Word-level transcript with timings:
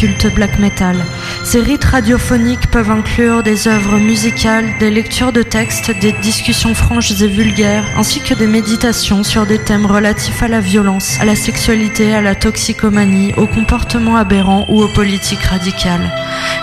Culte 0.00 0.34
black 0.34 0.58
metal. 0.58 0.96
Ces 1.44 1.60
rites 1.60 1.84
radiophoniques 1.84 2.70
peuvent 2.70 2.90
inclure 2.90 3.42
des 3.42 3.68
œuvres 3.68 3.98
musicales, 3.98 4.64
des 4.78 4.90
lectures 4.90 5.30
de 5.30 5.42
textes, 5.42 5.90
des 6.00 6.12
discussions 6.22 6.72
franches 6.72 7.20
et 7.20 7.26
vulgaires, 7.26 7.84
ainsi 7.98 8.22
que 8.22 8.32
des 8.32 8.46
méditations 8.46 9.22
sur 9.22 9.44
des 9.44 9.58
thèmes 9.58 9.84
relatifs 9.84 10.42
à 10.42 10.48
la 10.48 10.60
violence, 10.60 11.20
à 11.20 11.26
la 11.26 11.34
sexualité, 11.34 12.14
à 12.14 12.22
la 12.22 12.34
toxicomanie, 12.34 13.34
au 13.36 13.46
comportement 13.46 14.16
aberrant 14.16 14.64
ou 14.70 14.82
aux 14.82 14.88
politiques 14.88 15.42
radicales. 15.42 16.10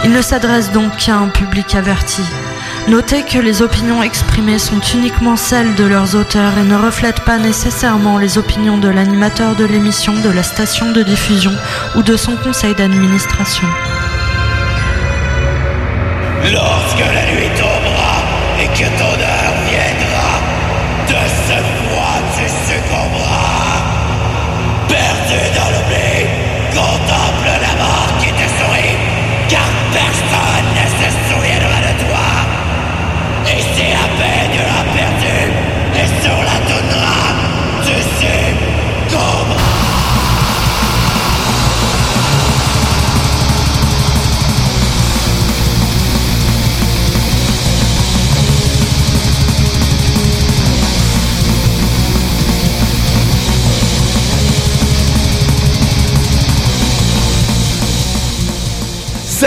Il 0.04 0.14
ne 0.14 0.22
s'adresse 0.24 0.72
donc 0.72 0.98
qu'à 0.98 1.18
un 1.18 1.28
public 1.28 1.76
averti. 1.76 2.24
Notez 2.88 3.24
que 3.24 3.38
les 3.38 3.62
opinions 3.62 4.02
exprimées 4.02 4.60
sont 4.60 4.80
uniquement 4.96 5.36
celles 5.36 5.76
de 5.76 5.84
leurs 5.84 6.16
auteurs 6.16 6.58
et 6.58 6.64
ne 6.64 6.78
reflètent 6.78 7.20
pas 7.26 7.38
nécessairement 7.38 8.18
les 8.18 8.38
opinions 8.38 8.78
de 8.78 8.88
l'animateur 8.88 9.56
de 9.56 9.66
l'émission, 9.66 10.14
de 10.14 10.30
la 10.30 10.42
station 10.42 10.94
de 10.94 11.04
diffusion 11.04 11.52
ou 11.98 12.02
de 12.02 12.16
son 12.16 12.38
conseil 12.38 12.76
d'administration. 12.76 13.68
Lorsque 16.50 17.00
la 17.00 17.34
nuit 17.34 17.50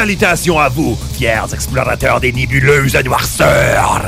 Salutations 0.01 0.59
à 0.59 0.71
vous, 0.71 0.97
fiers 1.13 1.53
explorateurs 1.53 2.21
des 2.21 2.33
nébuleuses 2.33 2.97
noirceurs! 3.05 4.01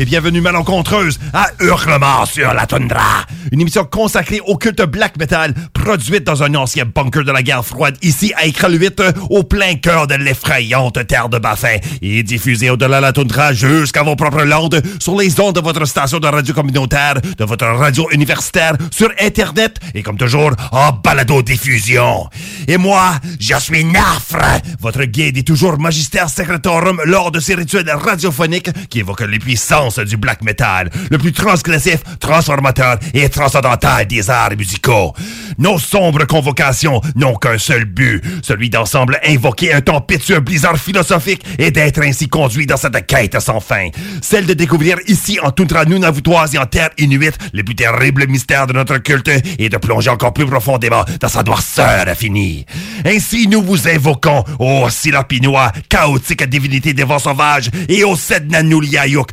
Et 0.00 0.06
bienvenue 0.06 0.40
malencontreuse 0.40 1.20
à 1.34 1.48
Hurlement 1.60 2.24
sur 2.24 2.54
la 2.54 2.66
toundra, 2.66 3.26
une 3.52 3.60
émission 3.60 3.84
consacrée 3.84 4.40
au 4.46 4.56
culte 4.56 4.80
black 4.80 5.18
metal, 5.18 5.52
produite 5.74 6.24
dans 6.24 6.42
un 6.42 6.54
ancien 6.54 6.86
bunker 6.86 7.22
de 7.22 7.30
la 7.30 7.42
guerre 7.42 7.62
froide 7.62 7.98
ici 8.00 8.32
à 8.34 8.46
Écraluit, 8.46 8.88
au 9.28 9.42
plein 9.42 9.74
cœur 9.74 10.06
de 10.06 10.14
l'effrayante 10.14 11.06
terre 11.06 11.28
de 11.28 11.36
Baffin, 11.36 11.76
et 12.00 12.22
diffusée 12.22 12.70
au-delà 12.70 12.96
de 12.96 13.02
la 13.02 13.12
toundra 13.12 13.52
jusqu'à 13.52 14.02
vos 14.02 14.16
propres 14.16 14.44
landes, 14.44 14.80
sur 14.98 15.18
les 15.18 15.38
ondes 15.38 15.56
de 15.56 15.60
votre 15.60 15.84
station 15.84 16.18
de 16.18 16.28
radio 16.28 16.54
communautaire, 16.54 17.20
de 17.36 17.44
votre 17.44 17.66
radio 17.66 18.08
universitaire, 18.10 18.78
sur 18.90 19.10
Internet, 19.20 19.80
et 19.94 20.02
comme 20.02 20.16
toujours, 20.16 20.52
en 20.72 20.92
balado-diffusion. 20.92 22.26
Et 22.66 22.78
moi, 22.78 23.16
je 23.38 23.54
suis 23.56 23.84
Nafre, 23.84 24.62
votre 24.80 25.04
guide 25.04 25.36
et 25.36 25.42
toujours 25.42 25.78
magistère 25.78 26.30
secretorum 26.30 27.02
lors 27.04 27.30
de 27.30 27.38
ces 27.38 27.54
rituels 27.54 27.90
radiophoniques 27.90 28.70
qui 28.88 29.00
évoquent 29.00 29.28
les 29.28 29.38
puissances 29.38 29.89
du 29.98 30.16
black 30.16 30.42
metal, 30.42 30.90
le 31.10 31.18
plus 31.18 31.32
transgressif, 31.32 31.98
transformateur 32.18 32.98
et 33.14 33.28
transcendantal 33.28 34.06
des 34.06 34.30
arts 34.30 34.56
musicaux. 34.56 35.14
Nos 35.58 35.78
sombres 35.78 36.26
convocations 36.26 37.00
n'ont 37.16 37.34
qu'un 37.34 37.58
seul 37.58 37.84
but, 37.84 38.22
celui 38.42 38.70
d'ensemble 38.70 39.18
invoquer 39.26 39.72
un 39.72 39.80
tempétueux 39.80 40.40
blizzard 40.40 40.78
philosophique 40.78 41.44
et 41.58 41.70
d'être 41.70 42.02
ainsi 42.02 42.28
conduit 42.28 42.66
dans 42.66 42.76
cette 42.76 43.06
quête 43.06 43.38
sans 43.40 43.60
fin, 43.60 43.88
celle 44.22 44.46
de 44.46 44.54
découvrir 44.54 44.96
ici 45.06 45.38
en 45.42 45.50
toundra 45.50 45.84
nunavoutoise 45.84 46.54
et 46.54 46.58
en 46.58 46.66
terre 46.66 46.90
inuite 46.98 47.38
les 47.52 47.62
plus 47.62 47.74
terribles 47.74 48.26
mystères 48.26 48.66
de 48.66 48.72
notre 48.72 48.98
culte 48.98 49.30
et 49.58 49.68
de 49.68 49.76
plonger 49.76 50.10
encore 50.10 50.32
plus 50.32 50.46
profondément 50.46 51.04
dans 51.20 51.28
sa 51.28 51.42
noirceur 51.42 52.08
infinie. 52.08 52.66
Ainsi 53.04 53.48
nous 53.48 53.62
vous 53.62 53.88
invoquons, 53.88 54.44
ô 54.58 54.88
Silapinois, 54.88 55.72
chaotique 55.88 56.44
divinité 56.48 56.92
des 56.92 57.04
vents 57.04 57.18
sauvages, 57.18 57.70
et 57.88 58.04
ô 58.04 58.16
Sednanuliayuk, 58.16 59.30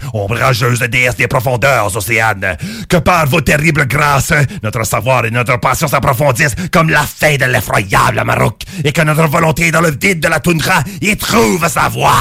déesse 0.88 1.16
des 1.16 1.28
profondeurs 1.28 1.96
océanes, 1.96 2.58
que 2.90 2.98
par 2.98 3.26
vos 3.28 3.42
terribles 3.42 3.88
grâces, 3.88 4.34
notre 4.64 4.84
savoir 4.86 5.26
et 5.26 5.32
notre 5.32 5.60
passion 5.60 5.88
s'approfondissent 5.88 6.56
comme 6.72 6.90
la 6.90 7.04
fin 7.04 7.36
de 7.36 7.46
l'effroyable 7.46 8.24
Maroc, 8.26 8.62
et 8.84 8.92
que 8.92 9.02
notre 9.02 9.28
volonté 9.28 9.72
dans 9.72 9.82
le 9.82 9.92
vide 9.92 10.20
de 10.20 10.28
la 10.28 10.40
toundra 10.40 10.84
y 11.02 11.16
trouve 11.18 11.68
sa 11.68 11.90
voie. 11.90 12.14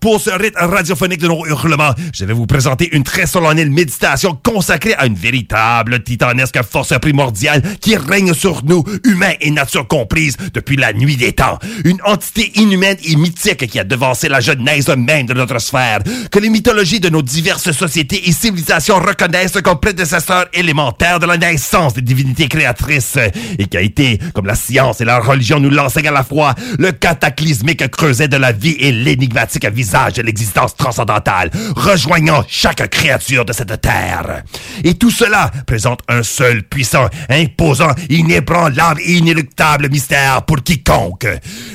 Pour 0.00 0.18
ce 0.18 0.30
rite 0.30 0.54
radiophonique 0.56 1.20
de 1.20 1.28
nos 1.28 1.46
hurlements, 1.46 1.92
je 2.14 2.24
vais 2.24 2.32
vous 2.32 2.46
présenter 2.46 2.88
une 2.96 3.04
très 3.04 3.26
solennelle 3.26 3.70
méditation 3.70 4.34
consacrée 4.42 4.94
à 4.94 5.04
une 5.04 5.14
véritable 5.14 6.02
titanesque 6.02 6.62
force 6.62 6.98
primordiale 6.98 7.62
qui 7.82 7.96
règne 7.96 8.32
sur 8.32 8.64
nous, 8.64 8.82
humains 9.04 9.34
et 9.42 9.50
nature 9.50 9.86
comprises, 9.86 10.38
depuis 10.54 10.76
la 10.76 10.94
nuit 10.94 11.18
des 11.18 11.34
temps. 11.34 11.58
Une 11.84 11.98
entité 12.06 12.50
inhumaine 12.54 12.96
et 13.04 13.14
mythique 13.14 13.66
qui 13.66 13.78
a 13.78 13.84
devancé 13.84 14.30
la 14.30 14.40
genèse 14.40 14.88
même 14.88 15.26
de 15.26 15.34
notre 15.34 15.58
sphère, 15.58 15.98
que 16.30 16.38
les 16.38 16.48
mythologies 16.48 17.00
de 17.00 17.10
nos 17.10 17.20
diverses 17.20 17.70
sociétés 17.72 18.26
et 18.26 18.32
civilisations 18.32 18.98
reconnaissent 19.00 19.60
comme 19.62 19.80
prédécesseur 19.80 20.46
élémentaire 20.54 21.18
de 21.18 21.26
la 21.26 21.36
naissance 21.36 21.92
des 21.92 22.00
divinités 22.00 22.48
créatrices, 22.48 23.18
et 23.58 23.66
qui 23.66 23.76
a 23.76 23.82
été, 23.82 24.18
comme 24.32 24.46
la 24.46 24.54
science 24.54 25.02
et 25.02 25.04
la 25.04 25.20
religion 25.20 25.60
nous 25.60 25.68
l'enseignent 25.68 26.08
à 26.08 26.12
la 26.12 26.24
fois, 26.24 26.54
le 26.78 26.90
cataclysmique 26.90 27.86
creuset 27.90 28.28
de 28.28 28.38
la 28.38 28.52
vie 28.52 28.76
et 28.78 28.92
l'énigmatique 28.92 29.66
de 29.90 30.22
l'existence 30.22 30.76
transcendantale, 30.76 31.50
rejoignant 31.74 32.44
chaque 32.46 32.88
créature 32.90 33.44
de 33.44 33.52
cette 33.52 33.80
terre. 33.80 34.44
Et 34.84 34.94
tout 34.94 35.10
cela 35.10 35.50
présente 35.66 36.00
un 36.08 36.22
seul 36.22 36.62
puissant, 36.62 37.08
imposant, 37.28 37.90
inébranlable 38.08 39.00
et 39.04 39.14
inéluctable 39.14 39.90
mystère 39.90 40.42
pour 40.42 40.62
quiconque. 40.62 41.26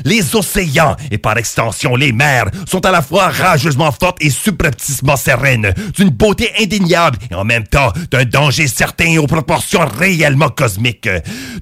Les 0.06 0.34
océans, 0.34 0.96
et 1.12 1.18
par 1.18 1.38
extension 1.38 1.98
les 1.98 2.14
mers, 2.14 2.46
sont 2.66 2.86
à 2.86 2.92
la 2.92 3.02
fois 3.02 3.28
rageusement 3.28 3.92
fortes 3.92 4.18
et 4.22 4.30
subrepticement 4.30 5.18
sereines, 5.18 5.74
d'une 5.98 6.10
beauté 6.10 6.52
indéniable 6.62 7.18
et 7.30 7.36
en 7.36 7.44
même 7.44 7.68
temps 7.68 7.92
d'un 8.12 8.24
danger 8.24 8.68
certain 8.68 9.18
aux 9.18 9.28
proportions 9.28 9.86
réellement 9.86 10.50
cosmiques. 10.50 11.10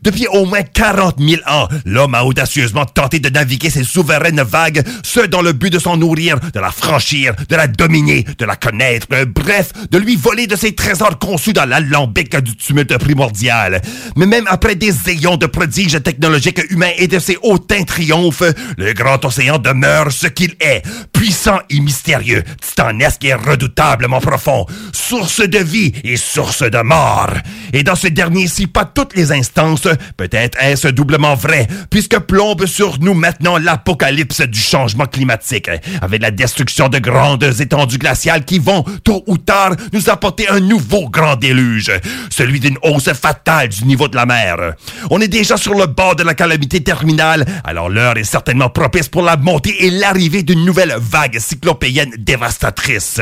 Depuis 0.03 0.27
au 0.27 0.45
moins 0.45 0.61
40 0.61 1.15
000 1.19 1.41
ans, 1.47 1.67
l'homme 1.85 2.13
a 2.13 2.23
audacieusement 2.23 2.85
tenté 2.85 3.19
de 3.19 3.29
naviguer 3.29 3.71
ces 3.71 3.83
souveraines 3.83 4.43
vagues, 4.43 4.83
ce 5.03 5.21
dans 5.21 5.41
le 5.41 5.53
but 5.53 5.71
de 5.71 5.79
s'en 5.79 5.97
nourrir, 5.97 6.37
de 6.53 6.59
la 6.59 6.71
franchir, 6.71 7.33
de 7.47 7.55
la 7.55 7.67
dominer, 7.67 8.25
de 8.37 8.45
la 8.45 8.55
connaître, 8.55 9.07
euh, 9.13 9.25
bref, 9.25 9.71
de 9.89 9.97
lui 9.97 10.15
voler 10.15 10.47
de 10.47 10.55
ses 10.55 10.73
trésors 10.75 11.19
conçus 11.19 11.53
dans 11.53 11.65
l'alambic 11.65 12.35
du 12.37 12.55
tumulte 12.55 12.97
primordial. 12.97 13.81
Mais 14.15 14.25
même 14.25 14.45
après 14.47 14.75
des 14.75 14.93
ayons 15.09 15.37
de 15.37 15.45
prodiges 15.45 16.01
technologiques 16.03 16.61
humains 16.69 16.91
et 16.97 17.07
de 17.07 17.19
ses 17.19 17.37
hautains 17.41 17.83
triomphes, 17.83 18.43
le 18.77 18.93
grand 18.93 19.23
océan 19.25 19.59
demeure 19.59 20.11
ce 20.11 20.27
qu'il 20.27 20.55
est, 20.59 20.83
puissant 21.23 21.59
et 21.69 21.79
mystérieux, 21.79 22.43
titanesque 22.59 23.23
et 23.23 23.33
redoutablement 23.33 24.19
profond, 24.19 24.65
source 24.91 25.39
de 25.39 25.59
vie 25.59 25.93
et 26.03 26.17
source 26.17 26.63
de 26.63 26.81
mort. 26.81 27.31
Et 27.71 27.83
dans 27.83 27.95
ce 27.95 28.09
dernier-ci, 28.09 28.67
pas 28.67 28.83
toutes 28.83 29.15
les 29.15 29.31
instances, 29.31 29.87
peut-être 30.17 30.61
est-ce 30.61 30.89
doublement 30.89 31.35
vrai, 31.35 31.65
puisque 31.89 32.19
plombe 32.19 32.65
sur 32.65 32.99
nous 32.99 33.13
maintenant 33.13 33.57
l'apocalypse 33.57 34.41
du 34.41 34.59
changement 34.59 35.05
climatique, 35.05 35.69
avec 36.01 36.21
la 36.21 36.29
destruction 36.29 36.89
de 36.89 36.99
grandes 36.99 37.45
étendues 37.61 37.99
glaciales 37.99 38.43
qui 38.43 38.59
vont, 38.59 38.83
tôt 39.05 39.23
ou 39.25 39.37
tard, 39.37 39.77
nous 39.93 40.09
apporter 40.09 40.49
un 40.49 40.59
nouveau 40.59 41.07
grand 41.07 41.37
déluge, 41.37 41.89
celui 42.31 42.59
d'une 42.59 42.77
hausse 42.81 43.13
fatale 43.13 43.69
du 43.69 43.85
niveau 43.85 44.09
de 44.09 44.17
la 44.17 44.25
mer. 44.25 44.73
On 45.09 45.21
est 45.21 45.29
déjà 45.29 45.55
sur 45.55 45.73
le 45.73 45.85
bord 45.85 46.17
de 46.17 46.23
la 46.23 46.33
calamité 46.33 46.83
terminale, 46.83 47.45
alors 47.63 47.89
l'heure 47.89 48.17
est 48.17 48.25
certainement 48.25 48.69
propice 48.69 49.07
pour 49.07 49.21
la 49.21 49.37
montée 49.37 49.85
et 49.85 49.89
l'arrivée 49.89 50.43
d'une 50.43 50.65
nouvelle 50.65 50.97
vague 51.13 51.37
cyclopéenne 51.37 52.15
dévastatrice. 52.17 53.21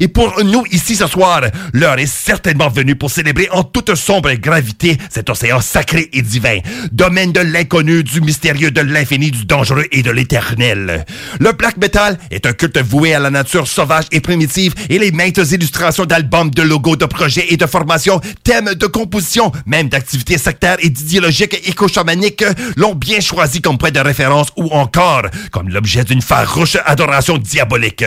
Et 0.00 0.08
pour 0.08 0.42
nous 0.42 0.64
ici 0.72 0.96
ce 0.96 1.06
soir, 1.06 1.42
l'heure 1.72 2.00
est 2.00 2.06
certainement 2.06 2.68
venue 2.68 2.96
pour 2.96 3.12
célébrer 3.12 3.48
en 3.52 3.62
toute 3.62 3.94
sombre 3.94 4.32
gravité 4.32 4.98
cet 5.08 5.30
océan 5.30 5.60
sacré 5.60 6.10
et 6.12 6.22
divin, 6.22 6.58
domaine 6.90 7.30
de 7.30 7.38
l'inconnu, 7.38 8.02
du 8.02 8.20
mystérieux, 8.20 8.72
de 8.72 8.80
l'infini, 8.80 9.30
du 9.30 9.44
dangereux 9.44 9.86
et 9.92 10.02
de 10.02 10.10
l'éternel. 10.10 11.04
Le 11.38 11.52
black 11.52 11.76
metal 11.76 12.18
est 12.32 12.44
un 12.44 12.54
culte 12.54 12.78
voué 12.78 13.14
à 13.14 13.20
la 13.20 13.30
nature 13.30 13.68
sauvage 13.68 14.06
et 14.10 14.20
primitive 14.20 14.74
et 14.90 14.98
les 14.98 15.12
maintes 15.12 15.38
illustrations 15.52 16.06
d'albums, 16.06 16.50
de 16.50 16.62
logos, 16.62 16.96
de 16.96 17.06
projets 17.06 17.46
et 17.50 17.56
de 17.56 17.66
formations, 17.66 18.20
thèmes 18.42 18.74
de 18.74 18.86
composition, 18.86 19.52
même 19.64 19.88
d'activités 19.88 20.38
sectaires 20.38 20.78
et 20.80 20.90
d'idéologiques 20.90 21.68
éco-chamaniques 21.68 22.44
l'ont 22.76 22.96
bien 22.96 23.20
choisi 23.20 23.60
comme 23.60 23.78
point 23.78 23.92
de 23.92 24.00
référence 24.00 24.48
ou 24.56 24.70
encore 24.72 25.22
comme 25.52 25.68
l'objet 25.68 26.02
d'une 26.02 26.22
farouche 26.22 26.78
adoration 26.84 27.11
diabolique. 27.38 28.04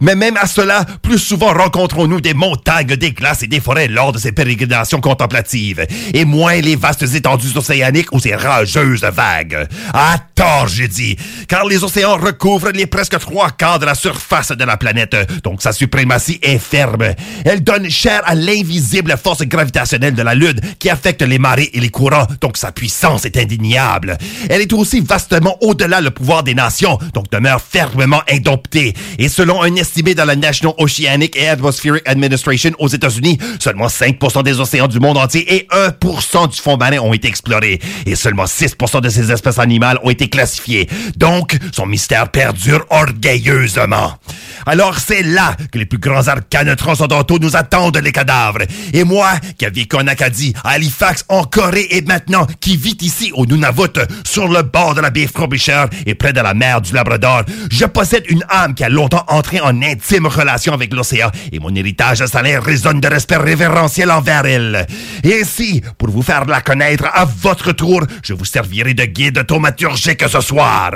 Mais 0.00 0.14
même 0.14 0.36
à 0.36 0.46
cela, 0.46 0.84
plus 1.02 1.18
souvent 1.18 1.52
rencontrons-nous 1.52 2.20
des 2.20 2.34
montagnes, 2.34 2.96
des 2.96 3.12
glaces 3.12 3.42
et 3.42 3.46
des 3.46 3.60
forêts 3.60 3.88
lors 3.88 4.12
de 4.12 4.18
ces 4.18 4.32
pérégrinations 4.32 5.00
contemplatives, 5.00 5.86
et 6.12 6.24
moins 6.24 6.60
les 6.60 6.76
vastes 6.76 7.02
étendues 7.14 7.56
océaniques 7.56 8.12
ou 8.12 8.20
ces 8.20 8.34
rageuses 8.34 9.04
vagues. 9.04 9.66
À 9.92 10.18
tort, 10.34 10.68
j'ai 10.68 10.88
dit, 10.88 11.16
car 11.48 11.66
les 11.66 11.84
océans 11.84 12.16
recouvrent 12.16 12.70
les 12.70 12.86
presque 12.86 13.18
trois 13.18 13.50
quarts 13.50 13.78
de 13.78 13.86
la 13.86 13.94
surface 13.94 14.52
de 14.52 14.64
la 14.64 14.76
planète, 14.76 15.16
donc 15.42 15.62
sa 15.62 15.72
suprématie 15.72 16.38
est 16.42 16.58
ferme. 16.58 17.14
Elle 17.44 17.62
donne 17.62 17.90
chair 17.90 18.22
à 18.24 18.34
l'invisible 18.34 19.16
force 19.22 19.42
gravitationnelle 19.42 20.14
de 20.14 20.22
la 20.22 20.34
Lune 20.34 20.60
qui 20.78 20.90
affecte 20.90 21.22
les 21.22 21.38
marées 21.38 21.70
et 21.72 21.80
les 21.80 21.88
courants, 21.88 22.26
donc 22.40 22.56
sa 22.56 22.72
puissance 22.72 23.24
est 23.24 23.36
indéniable. 23.36 24.18
Elle 24.48 24.60
est 24.60 24.72
aussi 24.72 25.00
vastement 25.00 25.56
au-delà 25.60 26.00
le 26.00 26.10
pouvoir 26.10 26.42
des 26.42 26.54
nations, 26.54 26.98
donc 27.14 27.30
demeure 27.30 27.60
fermement 27.60 28.22
indomptée. 28.30 28.94
Et 29.18 29.28
selon 29.28 29.62
un 29.62 29.74
estimé 29.86 30.16
dans 30.16 30.24
la 30.24 30.34
National 30.34 30.74
Oceanic 30.78 31.38
and 31.38 31.52
Atmospheric 31.52 32.02
Administration 32.08 32.72
aux 32.80 32.88
États-Unis, 32.88 33.38
seulement 33.60 33.86
5% 33.86 34.42
des 34.42 34.58
océans 34.58 34.88
du 34.88 34.98
monde 34.98 35.16
entier 35.16 35.54
et 35.54 35.68
1% 35.70 36.50
du 36.50 36.60
fond 36.60 36.76
marin 36.76 36.98
ont 36.98 37.12
été 37.12 37.28
explorés. 37.28 37.78
Et 38.04 38.16
seulement 38.16 38.46
6% 38.46 39.00
de 39.00 39.08
ces 39.08 39.30
espèces 39.30 39.60
animales 39.60 40.00
ont 40.02 40.10
été 40.10 40.28
classifiées. 40.28 40.88
Donc, 41.16 41.56
son 41.72 41.86
mystère 41.86 42.28
perdure 42.30 42.84
orgueilleusement. 42.90 44.18
Alors 44.66 44.98
c'est 44.98 45.22
là 45.22 45.54
que 45.70 45.78
les 45.78 45.86
plus 45.86 45.98
grands 45.98 46.26
arcanes 46.26 46.74
transcendantaux 46.74 47.38
nous 47.38 47.54
attendent 47.54 47.98
les 47.98 48.10
cadavres. 48.10 48.62
Et 48.92 49.04
moi, 49.04 49.34
qui 49.56 49.64
ai 49.64 49.70
vécu 49.70 49.94
en 49.94 50.08
Acadie, 50.08 50.52
à 50.64 50.70
Halifax, 50.70 51.24
en 51.28 51.44
Corée 51.44 51.86
et 51.90 52.02
maintenant 52.02 52.46
qui 52.60 52.76
vit 52.76 52.98
ici 53.02 53.30
au 53.34 53.46
Nunavut, 53.46 54.00
sur 54.24 54.48
le 54.48 54.62
bord 54.62 54.94
de 54.94 55.00
la 55.00 55.10
baie 55.10 55.28
Frobisher 55.32 55.84
et 56.06 56.16
près 56.16 56.32
de 56.32 56.40
la 56.40 56.54
mer 56.54 56.80
du 56.80 56.92
Labrador, 56.92 57.44
je 57.70 57.84
possède 57.84 58.24
une 58.28 58.44
âme 58.48 58.74
qui 58.74 58.82
a 58.82 58.88
longtemps 58.88 59.24
entré 59.28 59.60
en 59.60 59.75
intime 59.82 60.26
relation 60.26 60.72
avec 60.72 60.92
l'océan 60.92 61.30
et 61.52 61.58
mon 61.58 61.74
héritage 61.74 62.24
salaire 62.26 62.62
résonne 62.62 63.00
de 63.00 63.08
respect 63.08 63.36
révérentiel 63.36 64.10
envers 64.10 64.46
elle. 64.46 64.86
Et 65.24 65.40
ainsi, 65.40 65.82
pour 65.98 66.10
vous 66.10 66.22
faire 66.22 66.44
la 66.46 66.60
connaître 66.60 67.06
à 67.12 67.24
votre 67.24 67.72
tour, 67.72 68.02
je 68.22 68.34
vous 68.34 68.44
servirai 68.44 68.94
de 68.94 69.04
guide 69.04 69.46
thaumaturgique 69.46 70.24
ce 70.28 70.40
soir. 70.40 70.92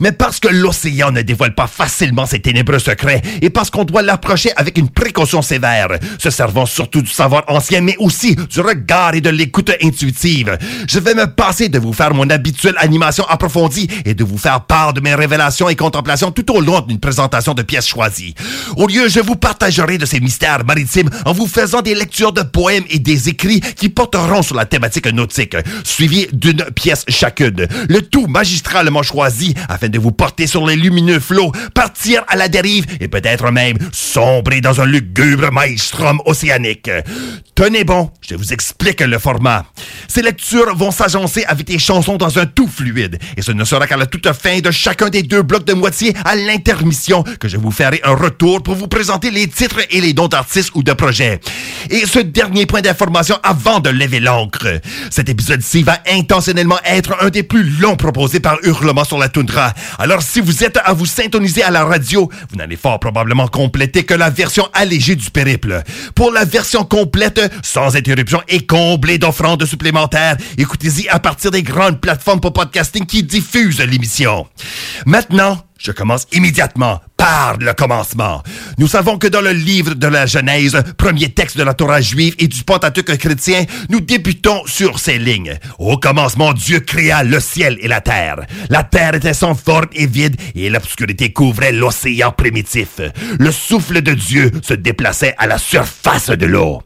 Mais 0.00 0.12
parce 0.12 0.40
que 0.40 0.48
l'océan 0.48 1.10
ne 1.10 1.22
dévoile 1.22 1.54
pas 1.54 1.66
facilement 1.66 2.26
ses 2.26 2.40
ténébreux 2.40 2.78
secrets 2.78 3.22
et 3.42 3.50
parce 3.50 3.70
qu'on 3.70 3.84
doit 3.84 4.02
l'approcher 4.02 4.50
avec 4.56 4.78
une 4.78 4.88
précaution 4.88 5.42
sévère, 5.42 5.88
se 6.18 6.30
servant 6.30 6.66
surtout 6.66 7.02
du 7.02 7.10
savoir 7.10 7.44
ancien 7.48 7.80
mais 7.80 7.96
aussi 7.98 8.36
du 8.36 8.60
regard 8.60 9.14
et 9.14 9.20
de 9.20 9.30
l'écoute 9.30 9.70
intuitive, 9.82 10.58
je 10.88 10.98
vais 10.98 11.14
me 11.14 11.26
passer 11.26 11.68
de 11.68 11.78
vous 11.78 11.92
faire 11.92 12.14
mon 12.14 12.28
habituelle 12.30 12.74
animation 12.78 13.24
approfondie 13.28 13.88
et 14.04 14.14
de 14.14 14.24
vous 14.24 14.38
faire 14.38 14.62
part 14.62 14.92
de 14.92 15.00
mes 15.00 15.14
révélations 15.14 15.68
et 15.68 15.76
contemplations 15.76 16.30
tout 16.30 16.50
au 16.52 16.60
long 16.60 16.80
d'une 16.80 17.00
présentation 17.00 17.54
de 17.54 17.62
pièces 17.62 17.86
choisies. 17.88 17.99
Au 18.76 18.86
lieu, 18.86 19.08
je 19.08 19.20
vous 19.20 19.36
partagerai 19.36 19.98
de 19.98 20.06
ces 20.06 20.20
mystères 20.20 20.64
maritimes 20.64 21.10
en 21.26 21.32
vous 21.32 21.46
faisant 21.46 21.82
des 21.82 21.94
lectures 21.94 22.32
de 22.32 22.42
poèmes 22.42 22.84
et 22.88 22.98
des 22.98 23.28
écrits 23.28 23.60
qui 23.60 23.88
porteront 23.88 24.42
sur 24.42 24.56
la 24.56 24.64
thématique 24.64 25.06
nautique, 25.12 25.56
suivis 25.84 26.28
d'une 26.32 26.64
pièce 26.74 27.04
chacune. 27.08 27.66
Le 27.88 28.00
tout 28.00 28.26
magistralement 28.26 29.02
choisi 29.02 29.54
afin 29.68 29.88
de 29.88 29.98
vous 29.98 30.12
porter 30.12 30.46
sur 30.46 30.66
les 30.66 30.76
lumineux 30.76 31.20
flots, 31.20 31.52
partir 31.74 32.24
à 32.28 32.36
la 32.36 32.48
dérive 32.48 32.86
et 33.00 33.08
peut-être 33.08 33.50
même 33.50 33.76
sombrer 33.92 34.60
dans 34.60 34.80
un 34.80 34.86
lugubre 34.86 35.52
maelstrom 35.52 36.20
océanique. 36.24 36.90
Tenez 37.54 37.84
bon, 37.84 38.10
je 38.26 38.34
vous 38.34 38.52
explique 38.52 39.00
le 39.02 39.18
format. 39.18 39.66
Ces 40.08 40.22
lectures 40.22 40.74
vont 40.74 40.90
s'agencer 40.90 41.44
avec 41.44 41.66
des 41.66 41.78
chansons 41.78 42.16
dans 42.16 42.38
un 42.38 42.46
tout 42.46 42.68
fluide, 42.68 43.18
et 43.36 43.42
ce 43.42 43.52
ne 43.52 43.64
sera 43.64 43.86
qu'à 43.86 43.96
la 43.96 44.06
toute 44.06 44.32
fin 44.32 44.60
de 44.60 44.70
chacun 44.70 45.10
des 45.10 45.22
deux 45.22 45.42
blocs 45.42 45.64
de 45.64 45.74
moitié 45.74 46.14
à 46.24 46.36
l'intermission 46.36 47.22
que 47.38 47.48
je 47.48 47.56
vous 47.56 47.70
un 48.04 48.14
retour 48.14 48.62
pour 48.62 48.74
vous 48.74 48.86
présenter 48.86 49.30
les 49.30 49.48
titres 49.48 49.80
et 49.90 50.00
les 50.00 50.12
dons 50.12 50.28
d'artistes 50.28 50.70
ou 50.74 50.82
de 50.82 50.92
projets. 50.92 51.40
Et 51.90 52.06
ce 52.06 52.20
dernier 52.20 52.66
point 52.66 52.80
d'information 52.80 53.36
avant 53.42 53.80
de 53.80 53.90
lever 53.90 54.20
l'encre. 54.20 54.80
Cet 55.10 55.28
épisode-ci 55.28 55.82
va 55.82 55.98
intentionnellement 56.08 56.78
être 56.84 57.16
un 57.20 57.30
des 57.30 57.42
plus 57.42 57.64
longs 57.80 57.96
proposés 57.96 58.40
par 58.40 58.58
Hurlement 58.62 59.04
sur 59.04 59.18
la 59.18 59.28
toundra. 59.28 59.72
Alors 59.98 60.22
si 60.22 60.40
vous 60.40 60.62
êtes 60.64 60.78
à 60.84 60.92
vous 60.92 61.06
syntoniser 61.06 61.62
à 61.62 61.70
la 61.70 61.84
radio, 61.84 62.30
vous 62.50 62.56
n'allez 62.56 62.76
fort 62.76 63.00
probablement 63.00 63.48
compléter 63.48 64.04
que 64.04 64.14
la 64.14 64.30
version 64.30 64.68
allégée 64.72 65.16
du 65.16 65.30
périple. 65.30 65.82
Pour 66.14 66.32
la 66.32 66.44
version 66.44 66.84
complète, 66.84 67.40
sans 67.62 67.96
interruption 67.96 68.42
et 68.48 68.66
comblée 68.66 69.18
d'offrandes 69.18 69.64
supplémentaires, 69.64 70.36
écoutez-y 70.58 71.08
à 71.08 71.18
partir 71.18 71.50
des 71.50 71.62
grandes 71.62 72.00
plateformes 72.00 72.40
pour 72.40 72.52
podcasting 72.52 73.06
qui 73.06 73.22
diffusent 73.22 73.80
l'émission. 73.80 74.46
Maintenant, 75.06 75.64
je 75.80 75.92
commence 75.92 76.26
immédiatement 76.32 77.00
par 77.16 77.56
le 77.58 77.72
commencement. 77.72 78.42
Nous 78.78 78.86
savons 78.86 79.18
que 79.18 79.26
dans 79.26 79.40
le 79.40 79.52
livre 79.52 79.94
de 79.94 80.06
la 80.06 80.26
Genèse, 80.26 80.80
premier 80.96 81.30
texte 81.30 81.56
de 81.56 81.62
la 81.62 81.74
Torah 81.74 82.00
juive 82.00 82.34
et 82.38 82.48
du 82.48 82.64
Pentateuque 82.64 83.16
chrétien, 83.16 83.64
nous 83.88 84.00
débutons 84.00 84.62
sur 84.66 84.98
ces 84.98 85.18
lignes. 85.18 85.58
Au 85.78 85.96
commencement, 85.96 86.52
Dieu 86.52 86.80
créa 86.80 87.22
le 87.22 87.40
ciel 87.40 87.78
et 87.80 87.88
la 87.88 88.00
terre. 88.00 88.46
La 88.68 88.84
terre 88.84 89.14
était 89.14 89.34
sans 89.34 89.54
forme 89.54 89.88
et 89.94 90.06
vide 90.06 90.36
et 90.54 90.70
l'obscurité 90.70 91.32
couvrait 91.32 91.72
l'océan 91.72 92.32
primitif. 92.32 93.00
Le 93.38 93.50
souffle 93.50 94.02
de 94.02 94.12
Dieu 94.12 94.50
se 94.62 94.74
déplaçait 94.74 95.34
à 95.38 95.46
la 95.46 95.58
surface 95.58 96.30
de 96.30 96.46
l'eau. 96.46 96.82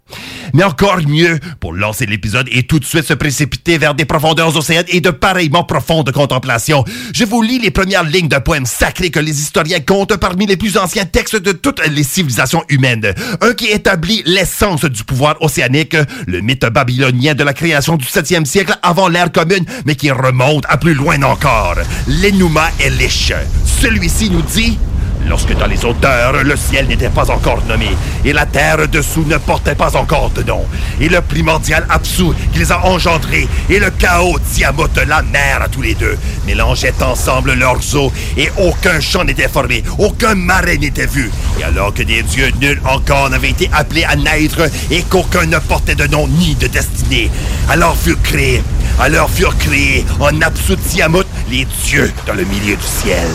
Mais 0.53 0.65
encore 0.65 0.99
mieux, 1.07 1.41
pour 1.59 1.73
lancer 1.73 2.07
l'épisode 2.07 2.49
et 2.53 2.65
tout 2.65 2.79
de 2.79 2.85
suite 2.85 3.05
se 3.05 3.15
précipiter 3.15 3.79
vers 3.79 3.95
des 3.95 4.05
profondeurs 4.05 4.57
océanes 4.57 4.85
et 4.89 5.01
de 5.01 5.11
pareillement 5.11 5.65
profondes 5.65 6.13
contemplations, 6.13 6.85
je 7.13 7.25
vous 7.25 7.43
lis 7.43 7.59
les 7.59 7.73
premières 7.73 8.05
lignes 8.05 8.29
d'un 8.29 8.41
poème 8.41 8.67
sacré 8.85 9.11
que 9.11 9.19
les 9.19 9.41
historiens 9.41 9.81
comptent 9.81 10.19
parmi 10.19 10.45
les 10.45 10.59
plus 10.59 10.76
anciens 10.76 11.07
textes 11.07 11.37
de 11.37 11.53
toutes 11.53 11.81
les 11.88 12.03
civilisations 12.03 12.62
humaines. 12.69 13.14
Un 13.41 13.55
qui 13.55 13.69
établit 13.69 14.23
l'essence 14.26 14.85
du 14.85 15.05
pouvoir 15.05 15.41
océanique, 15.41 15.97
le 16.26 16.43
mythe 16.43 16.67
babylonien 16.67 17.35
de 17.35 17.43
la 17.45 17.55
création 17.55 17.97
du 17.97 18.05
7e 18.05 18.45
siècle 18.45 18.76
avant 18.83 19.09
l'ère 19.09 19.33
commune, 19.33 19.64
mais 19.87 19.95
qui 19.95 20.11
remonte 20.11 20.67
à 20.69 20.76
plus 20.76 20.93
loin 20.93 21.23
encore. 21.23 21.76
L'Enuma 22.07 22.71
Elish. 22.79 23.33
Celui-ci 23.81 24.29
nous 24.29 24.43
dit 24.43 24.79
Lorsque 25.26 25.57
dans 25.57 25.66
les 25.66 25.85
hauteurs, 25.85 26.45
le 26.45 26.57
ciel 26.57 26.87
n'était 26.87 27.09
pas 27.09 27.31
encore 27.31 27.62
nommé, 27.66 27.88
et 28.25 28.33
la 28.33 28.45
terre 28.45 28.87
dessous 28.88 29.25
ne 29.26 29.38
portait 29.38 29.75
pas 29.75 29.97
encore 29.97 30.31
de 30.31 30.43
nom, 30.43 30.64
et 31.00 31.09
le 31.09 31.21
primordial 31.23 31.87
Apsu 31.88 32.25
qui 32.52 32.59
les 32.59 32.73
a 32.73 32.85
engendrés, 32.85 33.49
et 33.71 33.78
le 33.78 33.90
chaos 33.90 34.38
Tiamut, 34.52 34.95
la 35.07 35.23
mer 35.23 35.62
à 35.62 35.69
tous 35.69 35.81
les 35.81 35.95
deux, 35.95 36.19
mélangeaient 36.47 37.02
ensemble 37.02 37.54
leurs 37.54 37.97
eaux, 37.97 38.12
et 38.37 38.50
aucun 38.59 39.00
champ 39.00 39.25
n'était 39.25 39.49
formé, 39.49 39.83
aucun 39.99 40.35
marais 40.35 40.76
n'était 40.76 41.07
vu. 41.07 41.31
Et 41.59 41.64
alors 41.64 41.95
que 41.95 42.02
des 42.02 42.23
dieux 42.23 42.52
nuls 42.61 42.81
encore 42.85 43.31
n'avaient 43.31 43.50
été 43.50 43.71
appelés 43.73 44.04
à 44.04 44.16
naître, 44.16 44.69
et 44.90 45.02
qu'aucun 45.02 45.47
ne 45.47 45.59
portait 45.59 45.95
de 45.95 46.07
nom 46.07 46.28
ni 46.28 46.54
de 46.54 46.66
destinée, 46.66 47.31
alors 47.71 47.97
furent 47.97 48.21
créés, 48.23 48.62
alors 49.00 49.31
furent 49.31 49.57
créés 49.57 50.04
en 50.21 50.38
Apsu 50.43 50.76
Tiamut 50.76 51.25
les 51.50 51.66
dieux 51.85 52.12
dans 52.26 52.35
le 52.35 52.45
milieu 52.45 52.76
du 52.76 52.87
ciel. 52.87 53.28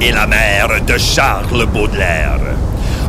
Et 0.00 0.12
la 0.12 0.26
mer 0.26 0.68
de 0.86 0.96
Charles 0.98 1.66
Baudelaire. 1.66 2.40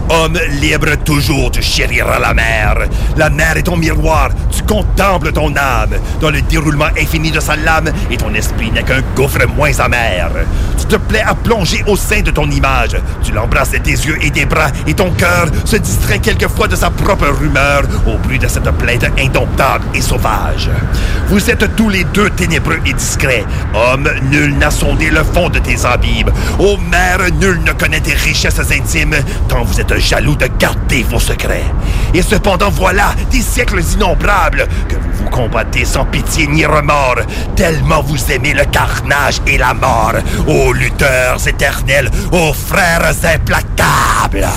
Homme 0.10 0.39
libre 0.60 0.96
toujours, 1.05 1.51
tu 1.51 1.62
chériras 1.62 2.17
la 2.19 2.34
mer. 2.34 2.88
La 3.15 3.29
mer 3.29 3.58
est 3.58 3.63
ton 3.63 3.77
miroir, 3.77 4.29
tu 4.50 4.63
contemples 4.63 5.31
ton 5.31 5.55
âme 5.55 6.00
dans 6.19 6.31
le 6.31 6.41
déroulement 6.41 6.89
infini 7.00 7.29
de 7.29 7.39
sa 7.39 7.55
lame 7.55 7.91
et 8.10 8.17
ton 8.17 8.34
esprit 8.34 8.72
n'est 8.72 8.84
qu'un 8.84 9.01
gouffre 9.15 9.46
moins 9.55 9.77
amer. 9.79 10.31
Te 10.89 10.96
plais 10.96 11.22
à 11.22 11.36
plonger 11.36 11.84
au 11.86 11.96
sein 11.96 12.22
de 12.22 12.31
ton 12.31 12.50
image. 12.50 12.98
Tu 13.22 13.31
l'embrasses 13.31 13.69
de 13.72 13.77
tes 13.77 13.91
yeux 13.91 14.17
et 14.22 14.31
des 14.31 14.46
bras 14.46 14.69
et 14.88 14.96
ton 14.96 15.12
cœur 15.12 15.46
se 15.63 15.75
distrait 15.75 16.17
quelquefois 16.17 16.67
de 16.67 16.75
sa 16.75 16.89
propre 16.89 17.27
rumeur 17.27 17.84
au 18.08 18.17
bruit 18.17 18.39
de 18.39 18.48
cette 18.48 18.72
plainte 18.72 19.05
indomptable 19.19 19.86
et 19.93 20.01
sauvage. 20.01 20.72
Vous 21.27 21.48
êtes 21.51 21.75
tous 21.75 21.89
les 21.89 22.05
deux 22.05 22.31
ténébreux 22.31 22.79
et 22.88 22.93
discrets. 22.93 23.46
Homme, 23.75 24.10
nul 24.31 24.58
n'a 24.58 24.72
sondé 24.72 25.12
le 25.12 25.24
fond 25.24 25.50
de 25.50 25.60
tes 25.60 25.86
abîmes. 25.86 26.31
Ô 26.58 26.77
mère, 26.77 27.19
nul 27.39 27.62
ne 27.63 27.72
connaît 27.74 28.01
tes 28.01 28.15
richesses 28.15 28.60
intimes, 28.72 29.15
tant 29.48 29.63
vous 29.63 29.79
êtes 29.79 29.96
jaloux 30.00 30.36
de 30.36 30.48
garder 30.58 31.03
vos 31.03 31.19
secrets. 31.19 31.65
Et 32.15 32.24
cependant, 32.24 32.72
voilà 32.72 33.13
des 33.29 33.41
siècles 33.41 33.81
innombrables 33.93 34.67
que 34.88 34.96
vous 34.96 35.24
vous 35.24 35.29
combattez 35.29 35.86
sans 35.86 36.05
pitié 36.05 36.48
ni 36.48 36.65
remords, 36.65 37.19
tellement 37.55 38.01
vous 38.01 38.31
aimez 38.31 38.53
le 38.53 38.65
carnage 38.65 39.41
et 39.46 39.58
la 39.58 39.74
mort. 39.74 40.13
Ô 40.48 40.74
lutteurs 40.79 41.48
éternels, 41.48 42.09
ô 42.31 42.53
frères 42.53 43.13
implacables! 43.24 44.48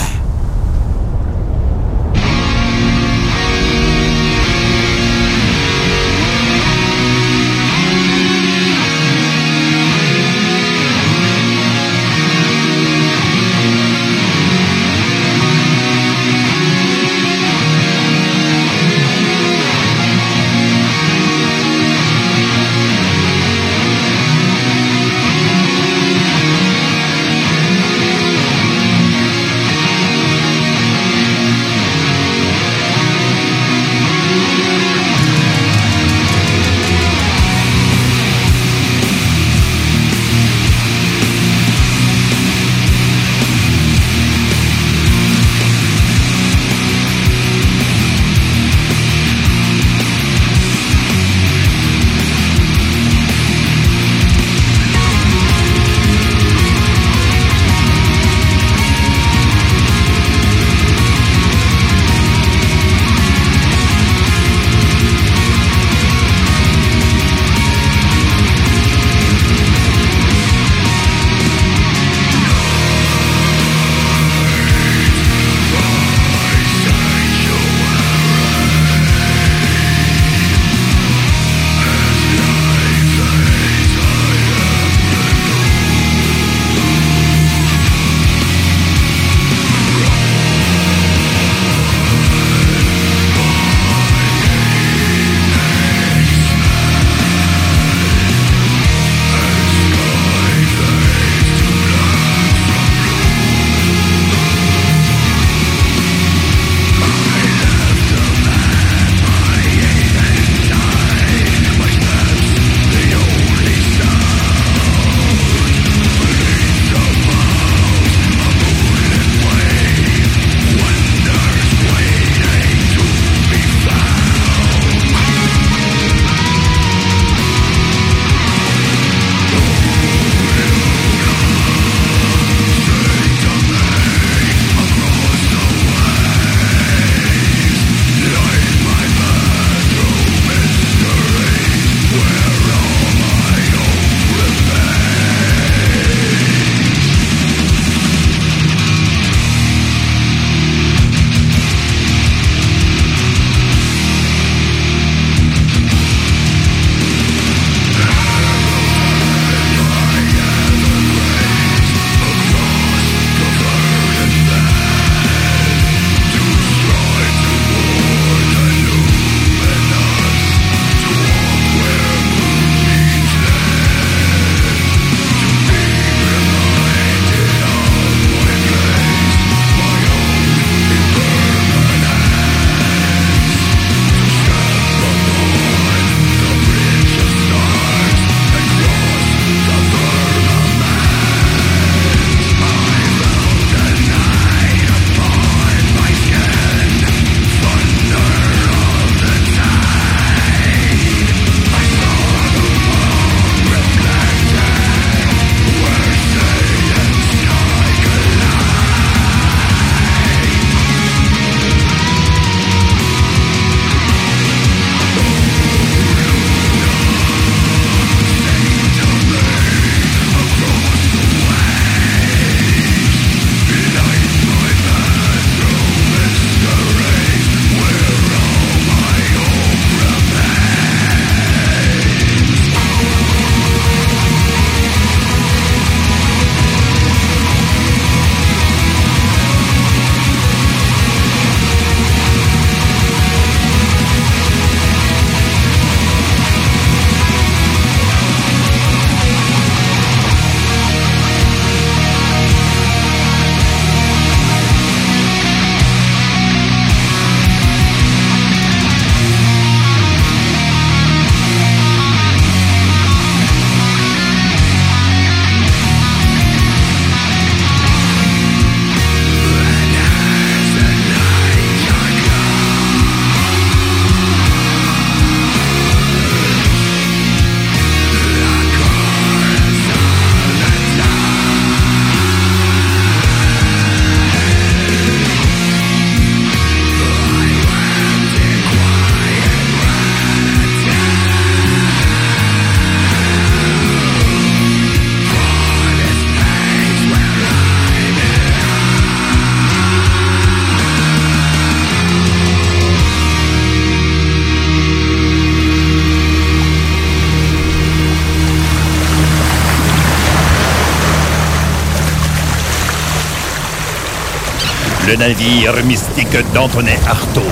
Le 315.12 315.18
navire 315.18 315.74
mystique 315.84 316.38
d'Antonin 316.54 316.96
Artaud. 317.06 317.42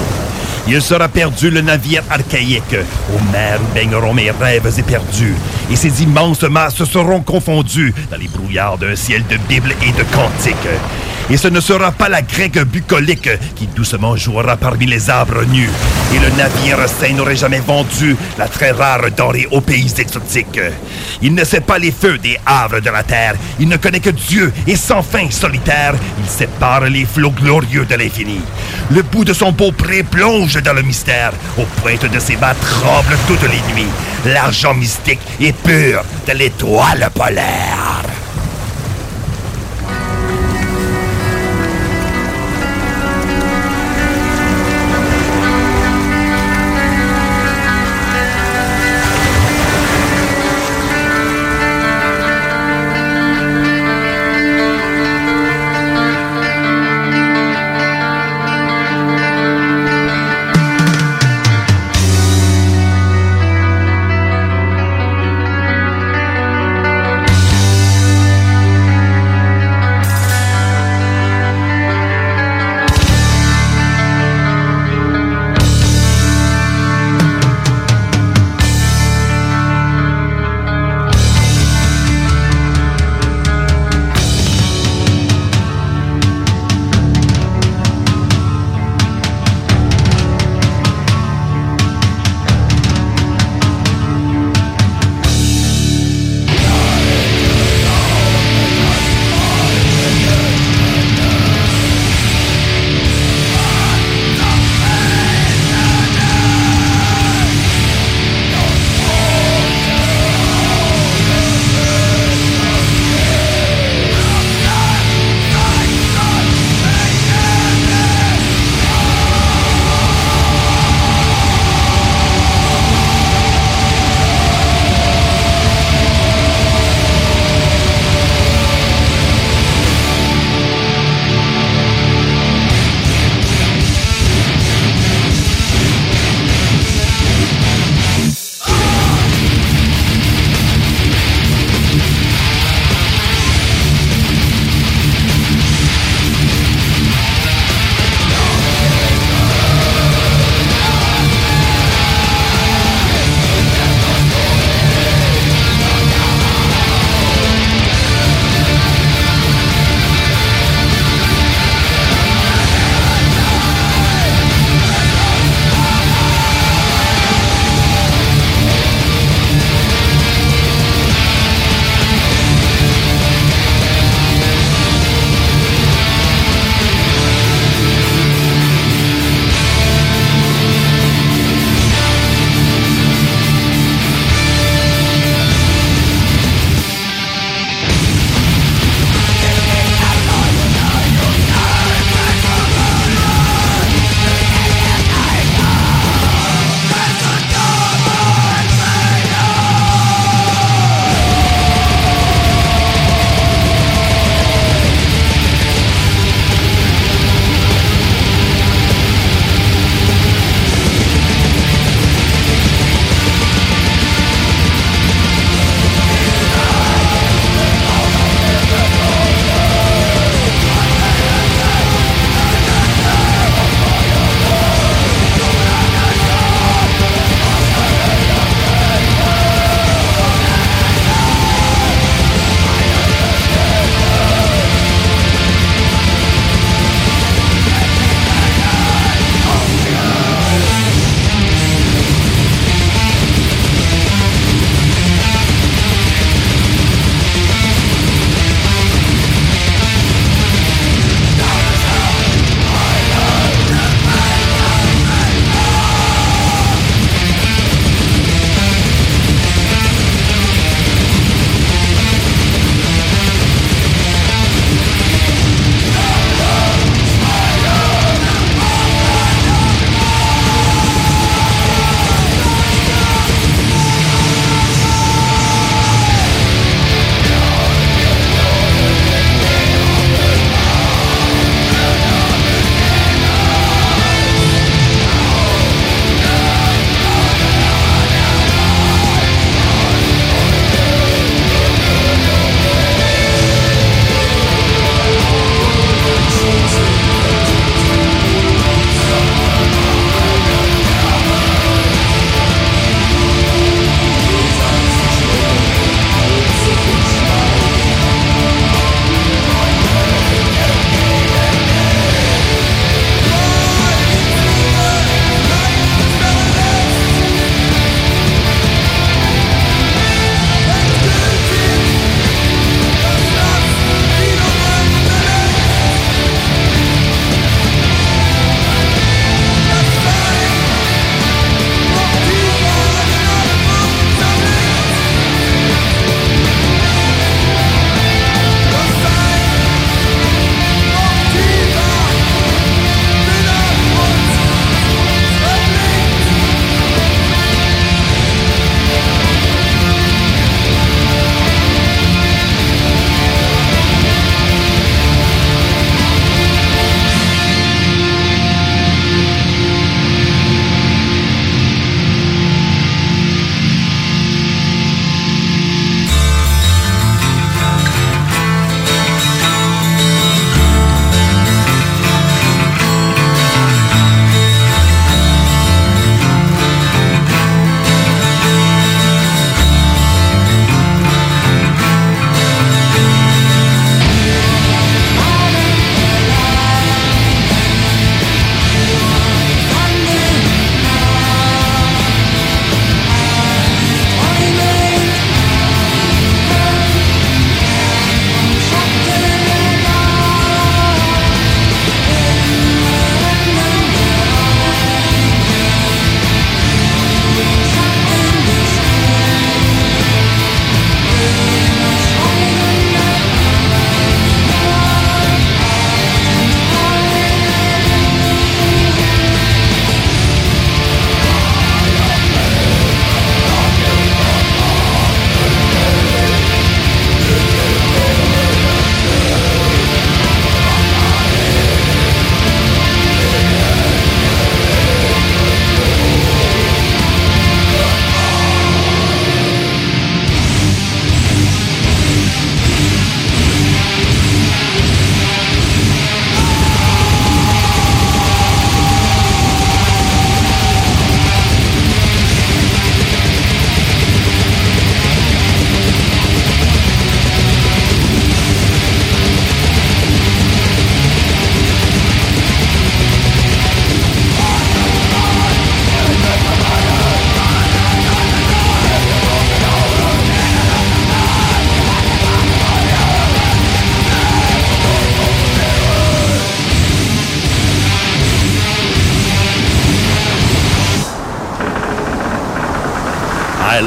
Il 0.67 0.81
sera 0.81 1.09
perdu 1.09 1.51
le 1.51 1.61
navire 1.61 2.03
archaïque, 2.09 2.77
aux 3.15 3.33
mers 3.33 3.61
baigneront 3.75 4.15
mes 4.15 4.31
rêves 4.31 4.79
éperdus, 4.79 5.35
et 5.71 5.77
ces 5.77 6.03
immenses 6.03 6.45
masses 6.45 6.83
seront 6.85 7.21
confondues 7.21 7.93
dans 8.11 8.17
les 8.17 8.29
brouillards 8.29 8.79
d'un 8.79 8.97
ciel 8.97 9.25
de 9.27 9.37
Bible 9.47 9.75
et 9.83 9.93
de 9.93 10.05
cantiques. 10.05 10.57
Et 11.29 11.37
ce 11.37 11.49
ne 11.49 11.61
sera 11.61 11.93
pas 11.93 12.09
la 12.09 12.23
grecque 12.23 12.65
bucolique 12.65 13.29
qui 13.57 13.67
doucement 13.67 14.17
jouera 14.17 14.57
parmi 14.57 14.87
les 14.87 15.11
arbres 15.11 15.45
nus. 15.45 15.69
Et 16.13 16.19
le 16.19 16.31
navire 16.37 16.89
saint 16.89 17.13
n'aurait 17.13 17.37
jamais 17.37 17.61
vendu 17.61 18.17
la 18.39 18.49
très 18.49 18.73
rare 18.73 19.11
denrée 19.17 19.47
aux 19.51 19.61
pays 19.61 19.93
exotiques. 19.99 20.61
Il 21.23 21.35
ne 21.35 21.45
sait 21.45 21.61
pas 21.61 21.79
les 21.79 21.93
feux 21.93 22.19
des 22.19 22.39
havres 22.45 22.81
de 22.81 22.91
la 22.91 23.03
terre. 23.03 23.35
Il 23.59 23.69
ne 23.69 23.77
connaît 23.77 24.01
que 24.01 24.11
Dieu 24.11 24.53
et 24.67 24.77
sans 24.77 25.03
fin 25.03 25.31
solitaire, 25.31 25.95
il 26.23 26.29
sépare 26.29 26.89
les 26.89 27.05
flots 27.05 27.31
glorieux 27.31 27.85
de 27.85 27.95
l'infini. 27.95 28.41
Le 28.91 29.03
bout 29.03 29.25
de 29.25 29.33
son 29.33 29.53
beau 29.53 29.71
pré 29.71 30.03
plonge 30.03 30.61
dans 30.63 30.73
le 30.73 30.83
mystère. 30.83 31.33
Aux 31.59 31.67
pointes 31.81 32.11
de 32.11 32.19
ses 32.19 32.37
bas 32.37 32.55
tremble 32.55 33.17
toutes 33.29 33.43
les 33.43 33.75
nuits. 33.75 33.91
L'argent 34.27 34.75
mystique 34.75 35.21
et 35.41 35.53
pur 35.53 36.03
de 36.27 36.33
l'étoile 36.33 37.09
polaire. 37.15 37.90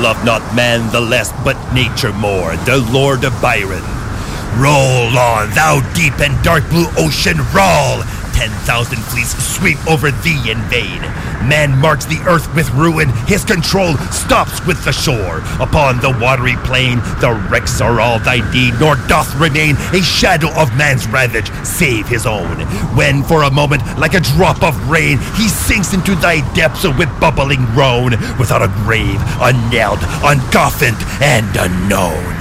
Love 0.03 0.25
not 0.25 0.43
man 0.53 0.91
the 0.91 0.99
less, 0.99 1.31
but 1.45 1.55
nature 1.73 2.11
more, 2.11 2.57
the 2.67 2.77
Lord 2.91 3.23
of 3.23 3.31
Byron. 3.41 3.81
Roll 4.59 5.17
on, 5.17 5.49
thou 5.55 5.79
deep 5.95 6.19
and 6.19 6.35
dark 6.43 6.67
blue 6.69 6.87
ocean, 6.97 7.37
roll! 7.55 8.03
Ten 8.35 8.51
thousand 8.67 8.99
fleets 8.99 9.31
sweep 9.55 9.79
over 9.87 10.11
thee 10.11 10.51
in 10.51 10.59
vain. 10.67 10.99
Man 11.47 11.77
marks 11.77 12.05
the 12.05 12.19
earth 12.27 12.53
with 12.55 12.69
ruin, 12.71 13.09
his 13.27 13.43
control 13.43 13.95
stops 14.11 14.65
with 14.65 14.83
the 14.85 14.91
shore. 14.91 15.39
Upon 15.59 15.99
the 15.99 16.17
watery 16.21 16.55
plain, 16.63 16.99
the 17.19 17.33
wrecks 17.49 17.81
are 17.81 17.99
all 17.99 18.19
thy 18.19 18.39
deed, 18.51 18.75
nor 18.79 18.95
doth 19.07 19.33
remain 19.35 19.75
a 19.93 20.01
shadow 20.01 20.49
of 20.59 20.75
man's 20.77 21.07
ravage, 21.07 21.51
save 21.65 22.07
his 22.07 22.25
own. 22.25 22.61
When 22.95 23.23
for 23.23 23.43
a 23.43 23.51
moment, 23.51 23.83
like 23.97 24.13
a 24.13 24.19
drop 24.19 24.63
of 24.63 24.89
rain, 24.89 25.17
he 25.35 25.47
sinks 25.47 25.93
into 25.93 26.15
thy 26.15 26.41
depths 26.53 26.83
with 26.83 27.09
bubbling 27.19 27.65
groan, 27.73 28.11
without 28.39 28.61
a 28.61 28.73
grave, 28.83 29.19
unknelled, 29.41 29.99
uncoffined, 30.23 31.01
and 31.21 31.55
unknown. 31.55 32.32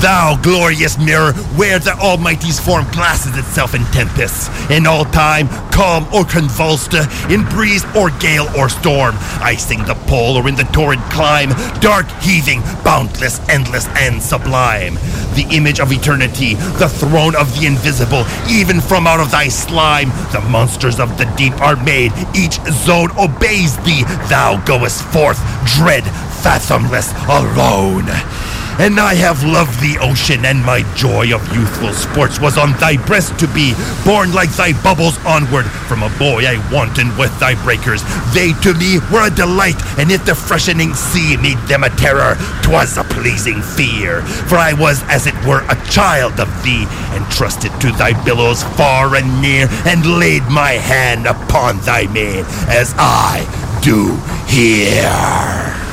Thou 0.00 0.38
glorious 0.42 0.98
mirror, 0.98 1.32
where 1.56 1.78
the 1.78 1.92
Almighty's 1.92 2.58
form 2.58 2.86
glasses 2.90 3.36
itself 3.36 3.74
in 3.74 3.84
tempests, 3.86 4.48
in 4.70 4.86
all 4.86 5.04
time, 5.04 5.48
calm 5.70 6.06
or 6.12 6.24
convulsed, 6.24 6.94
in 7.30 7.44
breeze 7.48 7.84
or 7.96 8.10
gale 8.18 8.48
or 8.56 8.68
storm, 8.68 9.14
icing 9.40 9.84
the 9.84 9.94
pole 10.06 10.36
or 10.36 10.48
in 10.48 10.54
the 10.54 10.68
torrid 10.72 11.00
climb, 11.10 11.50
dark, 11.80 12.06
heaving, 12.22 12.60
boundless, 12.84 13.40
endless, 13.48 13.88
and 13.98 14.22
sublime. 14.22 14.94
The 15.34 15.46
image 15.50 15.80
of 15.80 15.92
eternity, 15.92 16.54
the 16.54 16.88
throne 16.88 17.36
of 17.36 17.58
the 17.58 17.66
invisible, 17.66 18.24
even 18.48 18.80
from 18.80 19.06
out 19.06 19.20
of 19.20 19.30
thy 19.30 19.48
slime, 19.48 20.08
the 20.32 20.40
monsters 20.50 20.98
of 20.98 21.16
the 21.18 21.26
deep 21.36 21.58
are 21.60 21.76
made, 21.84 22.12
each 22.34 22.60
zone 22.84 23.10
obeys 23.18 23.76
thee, 23.84 24.02
thou 24.28 24.62
goest 24.66 25.02
forth, 25.04 25.38
dread, 25.76 26.04
fathomless, 26.42 27.12
alone. 27.28 28.06
And 28.78 28.98
I 28.98 29.14
have 29.14 29.44
loved 29.44 29.80
the 29.80 29.98
ocean, 30.00 30.44
and 30.44 30.64
my 30.64 30.82
joy 30.94 31.34
of 31.34 31.54
youthful 31.54 31.92
sports 31.92 32.40
was 32.40 32.56
on 32.56 32.72
thy 32.78 32.96
breast 33.04 33.38
to 33.40 33.48
be, 33.48 33.74
borne 34.04 34.32
like 34.32 34.50
thy 34.50 34.72
bubbles 34.82 35.18
onward. 35.26 35.66
From 35.88 36.02
a 36.02 36.08
boy 36.18 36.46
I 36.46 36.56
wantoned 36.72 37.16
with 37.18 37.36
thy 37.40 37.60
breakers. 37.62 38.02
They 38.32 38.52
to 38.62 38.72
me 38.74 38.98
were 39.12 39.26
a 39.26 39.30
delight, 39.30 39.80
and 39.98 40.10
if 40.10 40.24
the 40.24 40.34
freshening 40.34 40.94
sea 40.94 41.36
made 41.36 41.58
them 41.68 41.84
a 41.84 41.90
terror, 41.90 42.36
'twas 42.62 42.96
a 42.96 43.04
pleasing 43.04 43.60
fear. 43.62 44.22
For 44.22 44.56
I 44.56 44.72
was 44.72 45.02
as 45.08 45.26
it 45.26 45.36
were 45.44 45.64
a 45.68 45.76
child 45.90 46.40
of 46.40 46.48
thee, 46.62 46.86
and 47.12 47.28
trusted 47.30 47.72
to 47.80 47.92
thy 47.92 48.12
billows 48.24 48.62
far 48.62 49.14
and 49.16 49.42
near, 49.42 49.68
and 49.84 50.18
laid 50.18 50.44
my 50.48 50.72
hand 50.72 51.26
upon 51.26 51.80
thy 51.80 52.06
mane, 52.06 52.46
as 52.68 52.94
I 52.96 53.46
do 53.82 54.18
here. 54.46 55.89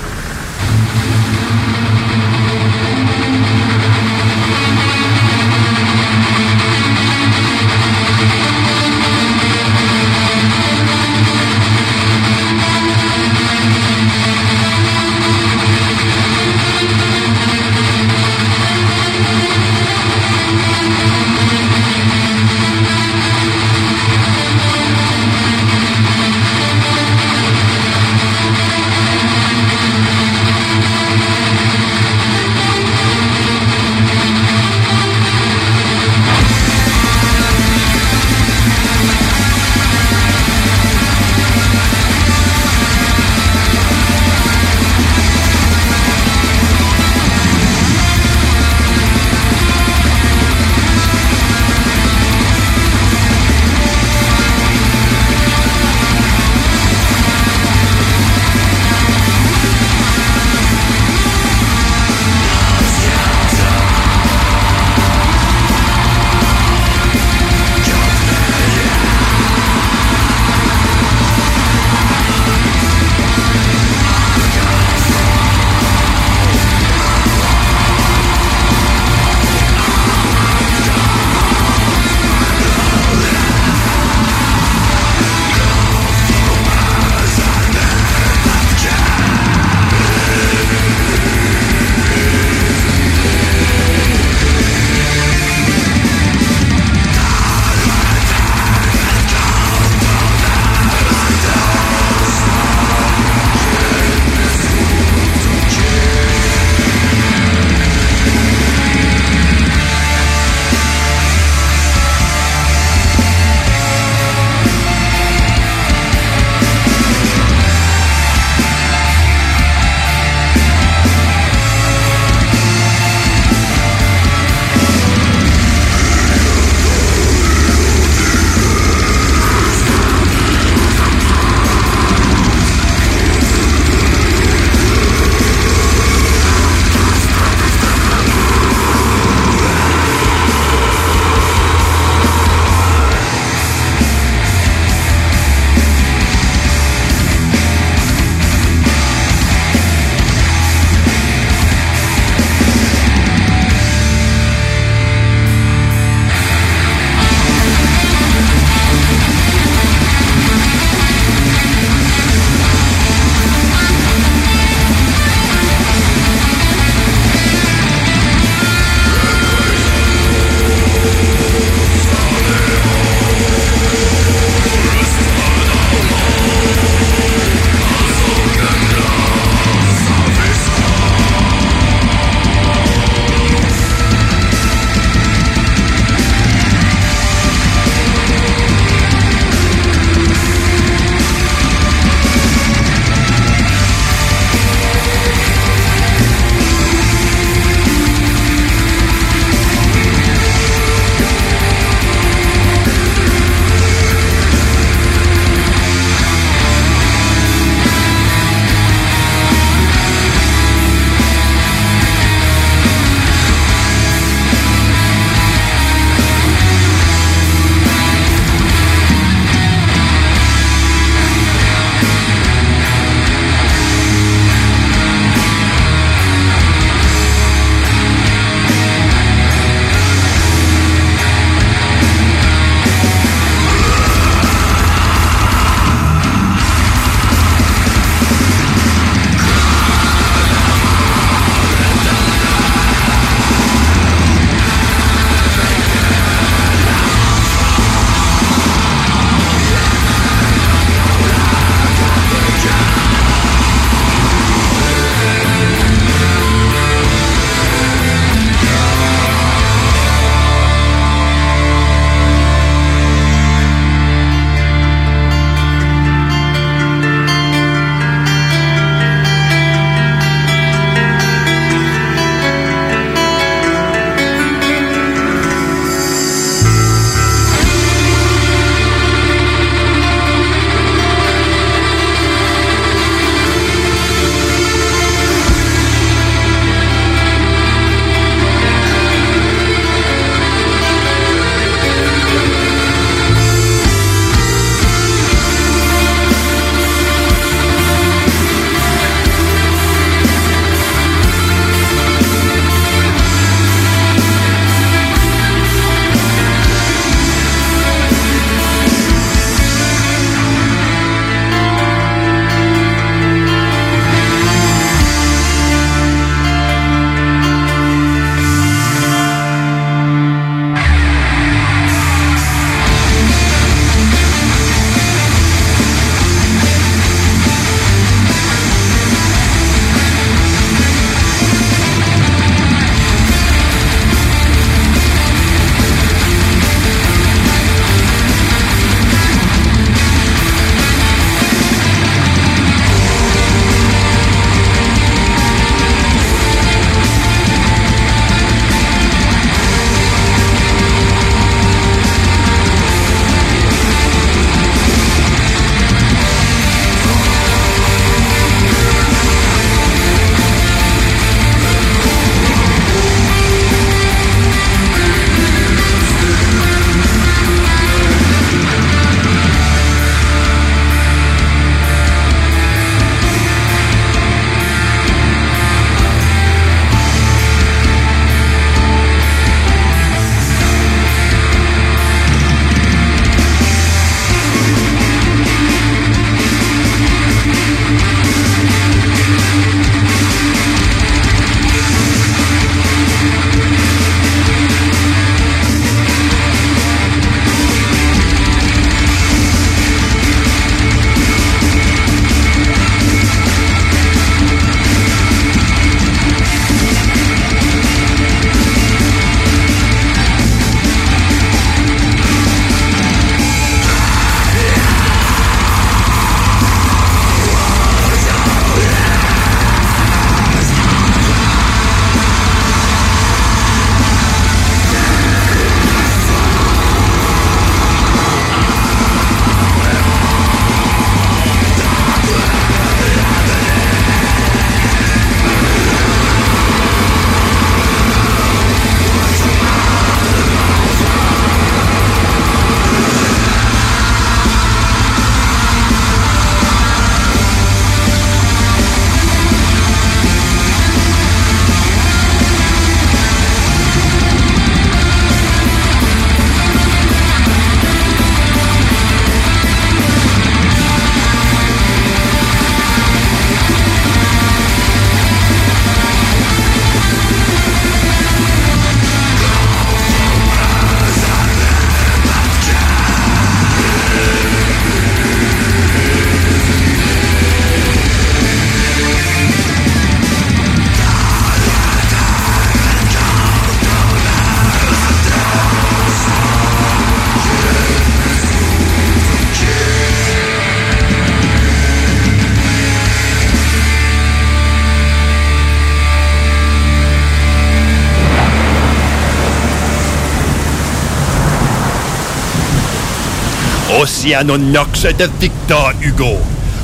Oceanonox 504.27 505.03
de 505.17 505.29
Victor 505.39 505.93
Hugo. 506.01 506.37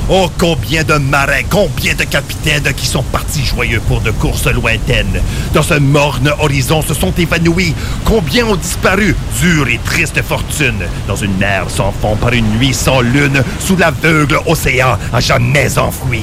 Oh, 0.08 0.30
combien 0.38 0.82
de 0.82 0.94
marins, 0.94 1.44
combien 1.50 1.94
de 1.94 2.04
capitaines 2.04 2.72
qui 2.74 2.86
sont 2.86 3.02
partis 3.02 3.44
joyeux 3.44 3.80
pour 3.86 4.00
de 4.00 4.10
courses 4.12 4.46
lointaines. 4.46 5.20
Dans 5.52 5.62
ce 5.62 5.74
morne 5.74 6.32
horizon 6.38 6.80
se 6.80 6.94
sont 6.94 7.12
évanouis. 7.12 7.74
Combien 8.04 8.46
ont 8.46 8.56
disparu, 8.56 9.14
dure 9.40 9.68
et 9.68 9.80
triste 9.84 10.22
fortune, 10.22 10.84
dans 11.06 11.16
une 11.16 11.36
mer 11.36 11.66
sans 11.68 11.92
fond 11.92 12.16
par 12.16 12.32
une 12.32 12.48
nuit 12.58 12.72
sans 12.72 13.00
lune, 13.00 13.42
sous 13.60 13.76
l'aveugle 13.76 14.38
océan 14.46 14.98
à 15.12 15.20
jamais 15.20 15.78
enfoui. 15.78 16.22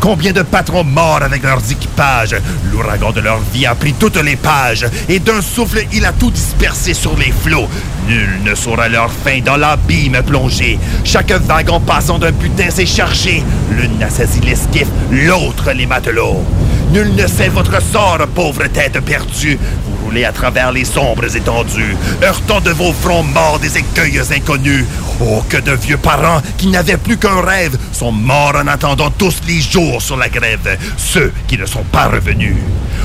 Combien 0.00 0.32
de 0.32 0.42
patrons 0.42 0.84
morts 0.84 1.22
avec 1.22 1.42
leurs 1.42 1.70
équipages 1.70 2.36
L'ouragan 2.72 3.10
de 3.12 3.20
leur 3.20 3.40
vie 3.52 3.66
a 3.66 3.74
pris 3.74 3.94
toutes 3.94 4.16
les 4.22 4.36
pages, 4.36 4.86
et 5.08 5.18
d'un 5.18 5.42
souffle, 5.42 5.84
il 5.92 6.04
a 6.04 6.12
tout 6.12 6.30
dispersé 6.30 6.94
sur 6.94 7.16
les 7.16 7.32
flots. 7.32 7.68
Nul 8.06 8.28
ne 8.44 8.54
saura 8.54 8.88
leur 8.88 9.10
fin 9.10 9.40
dans 9.40 9.56
l'abîme 9.56 10.22
plongé. 10.24 10.78
Chaque 11.04 11.32
wagon 11.32 11.80
passant 11.80 12.18
d'un 12.18 12.32
putain 12.32 12.70
s'est 12.70 12.86
chargé. 12.86 13.42
L'une 13.70 14.02
a 14.02 14.10
saisi 14.10 14.40
l'esquif, 14.40 14.86
l'autre 15.10 15.72
les 15.72 15.86
matelots. 15.86 16.44
Nul 16.92 17.14
ne 17.14 17.26
sait 17.26 17.48
votre 17.48 17.82
sort, 17.82 18.18
pauvre 18.34 18.66
tête 18.68 18.98
perdue. 19.00 19.58
Vous 19.84 20.06
roulez 20.06 20.24
à 20.24 20.32
travers 20.32 20.72
les 20.72 20.86
sombres 20.86 21.36
étendues, 21.36 21.94
heurtant 22.22 22.60
de 22.60 22.70
vos 22.70 22.94
fronts 22.94 23.24
morts 23.24 23.58
des 23.58 23.76
écueils 23.76 24.18
inconnus. 24.34 24.86
Oh, 25.20 25.42
que 25.50 25.58
de 25.58 25.72
vieux 25.72 25.98
parents 25.98 26.40
qui 26.56 26.68
n'avaient 26.68 26.96
plus 26.96 27.18
qu'un 27.18 27.42
rêve 27.42 27.76
sont 27.92 28.12
morts 28.12 28.54
en 28.56 28.66
attendant 28.68 29.10
tous 29.10 29.42
les 29.46 29.60
jours 29.60 30.00
sur 30.00 30.16
la 30.16 30.30
grève, 30.30 30.78
ceux 30.96 31.32
qui 31.46 31.58
ne 31.58 31.66
sont 31.66 31.84
pas 31.84 32.06
revenus. 32.06 32.56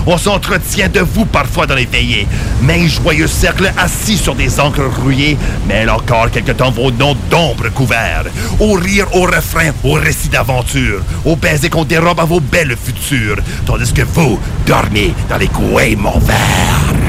On 0.05 0.17
s'entretient 0.17 0.89
de 0.89 0.99
vous 0.99 1.25
parfois 1.25 1.65
dans 1.65 1.75
les 1.75 1.85
veillées, 1.85 2.27
mais 2.61 2.87
joyeux 2.87 3.27
cercle 3.27 3.71
assis 3.77 4.17
sur 4.17 4.35
des 4.35 4.59
encres 4.59 4.89
rouillées 5.01 5.37
mêlent 5.67 5.89
encore 5.89 6.29
quelque 6.29 6.51
temps 6.51 6.71
vos 6.71 6.91
noms 6.91 7.15
d'ombre 7.29 7.69
couverts. 7.69 8.25
Au 8.59 8.73
rire, 8.73 9.07
au 9.13 9.21
refrain, 9.21 9.71
au 9.83 9.93
récit 9.93 10.29
d'aventure, 10.29 11.01
au 11.25 11.35
baiser 11.35 11.69
qu'on 11.69 11.85
dérobe 11.85 12.19
à 12.19 12.25
vos 12.25 12.39
belles 12.39 12.75
futures, 12.75 13.37
tandis 13.65 13.93
que 13.93 14.03
vous 14.03 14.39
dormez 14.65 15.13
dans 15.29 15.37
les 15.37 15.47
coins 15.47 15.95
verts. 16.19 17.02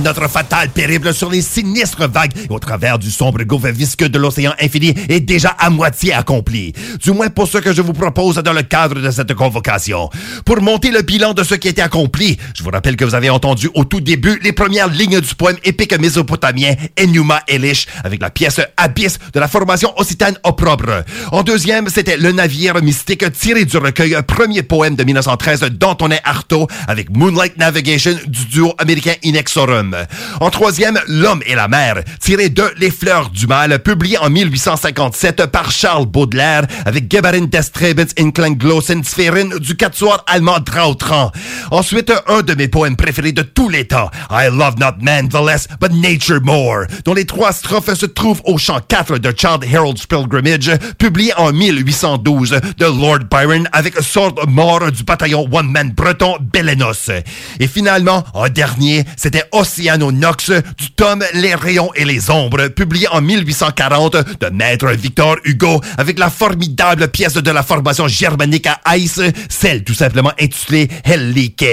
Notre 0.00 0.28
fatal 0.28 0.68
périple 0.70 1.14
sur 1.14 1.30
les 1.30 1.40
sinistres 1.40 2.08
vagues 2.08 2.32
au 2.48 2.58
travers 2.58 2.98
du 2.98 3.10
sombre 3.10 3.44
gouffre 3.44 3.68
visqueux 3.68 4.08
de 4.08 4.18
l'océan 4.18 4.52
infini 4.60 4.94
est 5.08 5.20
déjà 5.20 5.50
à 5.50 5.70
moitié 5.70 6.12
accompli. 6.12 6.72
Du 7.00 7.12
moins 7.12 7.28
pour 7.28 7.46
ce 7.46 7.58
que 7.58 7.72
je 7.72 7.80
vous 7.80 7.92
propose 7.92 8.36
dans 8.36 8.52
le 8.52 8.62
cadre 8.62 9.00
de 9.00 9.10
cette 9.12 9.32
convocation. 9.34 10.10
Pour 10.44 10.60
monter 10.60 10.90
le 10.90 11.02
bilan 11.02 11.34
de 11.34 11.44
ce 11.44 11.54
qui 11.54 11.68
a 11.68 11.70
été 11.70 11.82
accompli, 11.82 12.36
je 12.56 12.64
vous 12.64 12.70
rappelle 12.70 12.96
que 12.96 13.04
vous 13.04 13.14
avez 13.14 13.30
entendu 13.30 13.70
au 13.74 13.84
tout 13.84 14.00
début 14.00 14.40
les 14.42 14.52
premières 14.52 14.88
lignes 14.88 15.20
du 15.20 15.34
poème 15.36 15.56
épique 15.62 15.96
mésopotamien 16.00 16.74
Enuma 17.00 17.40
Elish 17.46 17.86
avec 18.02 18.20
la 18.20 18.30
pièce 18.30 18.60
Abyss 18.76 19.18
de 19.32 19.38
la 19.38 19.46
formation 19.46 19.92
occitane 19.96 20.36
Opprobre. 20.42 21.04
En 21.30 21.44
deuxième, 21.44 21.88
c'était 21.88 22.16
Le 22.16 22.32
navire 22.32 22.82
mystique 22.82 23.30
tiré 23.32 23.64
du 23.64 23.76
recueil 23.76 24.16
Premier 24.26 24.64
poème 24.64 24.96
de 24.96 25.04
1913 25.04 25.60
d'Antonin 25.70 26.18
Artaud 26.24 26.66
avec 26.88 27.10
Moonlight 27.10 27.56
Navigation 27.56 28.16
du 28.26 28.46
duo 28.46 28.74
américain 28.78 29.14
En 30.40 30.50
troisième, 30.50 30.98
L'homme 31.06 31.42
et 31.46 31.54
la 31.54 31.68
mer, 31.68 32.02
tiré 32.20 32.48
de 32.48 32.64
Les 32.78 32.90
fleurs 32.90 33.30
du 33.30 33.46
mal, 33.46 33.78
publié 33.82 34.18
en 34.18 34.30
1857 34.30 35.46
par 35.46 35.70
Charles 35.70 36.06
Baudelaire 36.06 36.66
avec 36.84 37.10
Geberin 37.10 37.46
des 37.46 37.60
Trebens 37.72 38.12
in 38.16 39.02
Sphären 39.02 39.58
du 39.58 39.76
quatuor 39.76 40.24
allemand 40.26 40.60
Trautran. 40.60 41.30
Ensuite, 41.70 42.12
un 42.26 42.42
de 42.42 42.54
mes 42.54 42.68
poèmes 42.68 42.96
préférés 42.96 43.32
de 43.32 43.42
tous 43.42 43.68
les 43.68 43.86
temps, 43.86 44.10
I 44.30 44.48
Love 44.50 44.76
Not 44.78 45.02
Man 45.02 45.28
the 45.28 45.40
Less, 45.44 45.68
but 45.80 45.92
Nature 45.92 46.40
More, 46.42 46.84
dont 47.04 47.14
les 47.14 47.24
trois 47.24 47.52
strophes 47.52 47.94
se 47.94 48.06
trouvent 48.06 48.42
au 48.44 48.58
chant 48.58 48.80
4 48.86 49.18
de 49.18 49.32
Child 49.36 49.64
Herald's 49.70 50.06
Pilgrimage, 50.06 50.70
publié 50.98 51.32
en 51.36 51.52
1812 51.52 52.60
de 52.78 52.84
Lord 52.84 53.20
Byron 53.30 53.68
avec 53.72 53.94
Sword 54.00 54.48
Mort 54.48 54.90
du 54.90 55.04
bataillon 55.04 55.48
One 55.52 55.70
Man 55.70 55.92
breton 55.92 56.38
Belenos. 56.40 57.10
Et 57.60 57.66
finalement, 57.66 58.24
en 58.34 58.48
dernier, 58.48 59.04
c'était 59.34 59.48
Oceano 59.50 60.12
Nox 60.12 60.52
du 60.78 60.92
tome 60.92 61.24
Les 61.34 61.56
rayons 61.56 61.90
et 61.96 62.04
les 62.04 62.30
ombres, 62.30 62.68
publié 62.68 63.08
en 63.08 63.20
1840 63.20 64.12
de 64.12 64.48
Maître 64.50 64.92
Victor 64.92 65.38
Hugo 65.42 65.80
avec 65.98 66.20
la 66.20 66.30
formidable 66.30 67.08
pièce 67.08 67.34
de 67.34 67.50
la 67.50 67.64
formation 67.64 68.06
germanique 68.06 68.68
à 68.68 68.96
Ice, 68.96 69.20
celle 69.48 69.82
tout 69.82 69.94
simplement 69.94 70.30
intitulée 70.40 70.88
Hellike. 71.02 71.64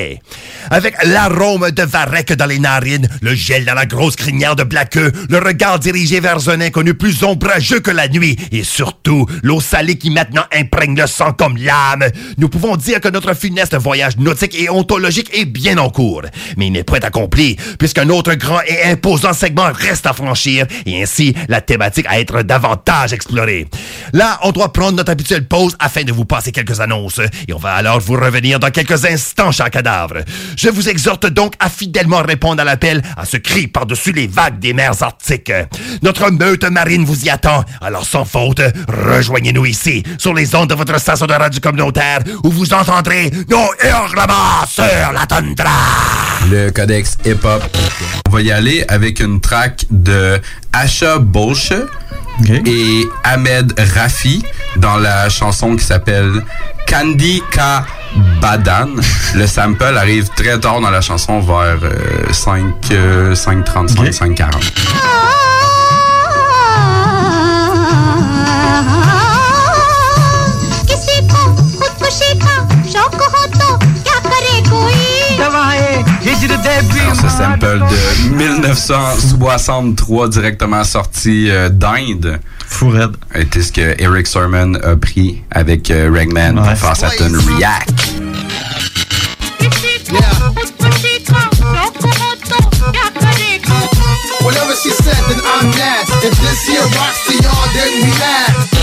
Avec 0.71 0.95
l'arôme 1.05 1.69
de 1.69 1.83
Varek 1.83 2.33
dans 2.33 2.47
les 2.47 2.57
narines, 2.57 3.07
le 3.21 3.35
gel 3.35 3.63
dans 3.63 3.75
la 3.75 3.85
grosse 3.85 4.15
crinière 4.15 4.55
de 4.55 4.63
Blaqueux, 4.63 5.11
le 5.29 5.37
regard 5.37 5.77
dirigé 5.77 6.19
vers 6.19 6.49
un 6.49 6.61
inconnu 6.61 6.95
plus 6.95 7.23
ombrageux 7.23 7.79
que 7.79 7.91
la 7.91 8.07
nuit, 8.07 8.37
et 8.51 8.63
surtout 8.63 9.27
l'eau 9.43 9.61
salée 9.61 9.99
qui 9.99 10.09
maintenant 10.09 10.45
imprègne 10.51 10.99
le 10.99 11.05
sang 11.05 11.33
comme 11.33 11.57
l'âme, 11.57 12.05
nous 12.39 12.49
pouvons 12.49 12.75
dire 12.75 13.01
que 13.01 13.09
notre 13.09 13.35
funeste 13.35 13.75
voyage 13.75 14.17
nautique 14.17 14.59
et 14.59 14.67
ontologique 14.69 15.29
est 15.33 15.45
bien 15.45 15.77
en 15.77 15.91
cours. 15.91 16.23
Mais 16.57 16.67
il 16.67 16.71
n'est 16.71 16.83
point 16.83 16.99
accompli, 17.01 17.50
puisqu'un 17.79 18.09
autre 18.09 18.33
grand 18.35 18.61
et 18.67 18.83
imposant 18.83 19.33
segment 19.33 19.71
reste 19.73 20.05
à 20.05 20.13
franchir, 20.13 20.65
et 20.85 21.01
ainsi 21.01 21.33
la 21.47 21.61
thématique 21.61 22.05
à 22.09 22.19
être 22.19 22.41
davantage 22.41 23.13
explorée. 23.13 23.67
Là, 24.13 24.39
on 24.43 24.51
doit 24.51 24.73
prendre 24.73 24.97
notre 24.97 25.11
habituelle 25.11 25.47
pause 25.47 25.75
afin 25.79 26.03
de 26.03 26.11
vous 26.11 26.25
passer 26.25 26.51
quelques 26.51 26.79
annonces, 26.79 27.19
et 27.47 27.53
on 27.53 27.57
va 27.57 27.73
alors 27.73 27.99
vous 27.99 28.13
revenir 28.13 28.59
dans 28.59 28.71
quelques 28.71 29.05
instants, 29.05 29.51
cher 29.51 29.69
cadavre. 29.69 30.19
Je 30.55 30.69
vous 30.69 30.89
exhorte 30.89 31.25
donc 31.27 31.53
à 31.59 31.69
fidèlement 31.69 32.21
répondre 32.21 32.61
à 32.61 32.65
l'appel, 32.65 33.01
à 33.17 33.25
ce 33.25 33.37
cri 33.37 33.67
par-dessus 33.67 34.11
les 34.11 34.27
vagues 34.27 34.59
des 34.59 34.73
mers 34.73 35.01
arctiques. 35.01 35.51
Notre 36.01 36.29
meute 36.29 36.63
marine 36.63 37.05
vous 37.05 37.25
y 37.25 37.29
attend, 37.29 37.63
alors 37.81 38.05
sans 38.05 38.25
faute, 38.25 38.61
rejoignez-nous 38.87 39.65
ici, 39.65 40.03
sur 40.17 40.33
les 40.33 40.53
ondes 40.55 40.69
de 40.69 40.75
votre 40.75 40.99
station 40.99 41.25
de 41.25 41.33
radio 41.33 41.59
communautaire, 41.59 42.19
où 42.43 42.49
vous 42.49 42.73
entendrez 42.73 43.31
nos 43.49 43.69
hurlements 43.83 44.65
sur 44.67 44.83
la 45.13 45.25
tundra. 45.25 45.69
Hip-hop. 47.41 47.63
On 48.27 48.31
va 48.31 48.41
y 48.41 48.51
aller 48.51 48.83
avec 48.87 49.19
une 49.19 49.41
track 49.41 49.85
de 49.89 50.39
Asha 50.73 51.19
Bolche 51.19 51.73
et 52.65 53.03
Ahmed 53.23 53.73
Rafi 53.95 54.43
dans 54.77 54.97
la 54.97 55.29
chanson 55.29 55.75
qui 55.75 55.83
s'appelle 55.83 56.43
Candy 56.87 57.41
Ka 57.51 57.85
Badan. 58.41 58.89
Le 59.35 59.47
sample 59.47 59.97
arrive 59.97 60.29
très 60.35 60.59
tard 60.59 60.81
dans 60.81 60.89
la 60.89 61.01
chanson, 61.01 61.39
vers 61.39 61.79
euh, 61.83 62.31
5, 62.31 62.73
euh, 62.91 63.33
5.35, 63.33 64.11
5.40. 64.11 65.21
Alors, 76.23 77.15
ce 77.15 77.29
sample 77.29 77.79
de 77.79 78.35
1963 78.35 80.29
directement 80.29 80.83
sorti 80.83 81.49
euh, 81.49 81.69
d'Inde. 81.69 82.39
Fourette. 82.67 83.11
Était 83.33 83.61
ce 83.61 83.71
que 83.71 83.95
Eric 83.99 84.27
Sermon 84.27 84.75
a 84.75 84.95
pris 84.95 85.41
avec 85.49 85.89
euh, 85.89 86.11
Ragman 86.13 86.59
ouais. 86.59 86.75
face 86.75 87.03
à 87.03 87.09
Tune 87.09 87.35
React. 87.35 88.11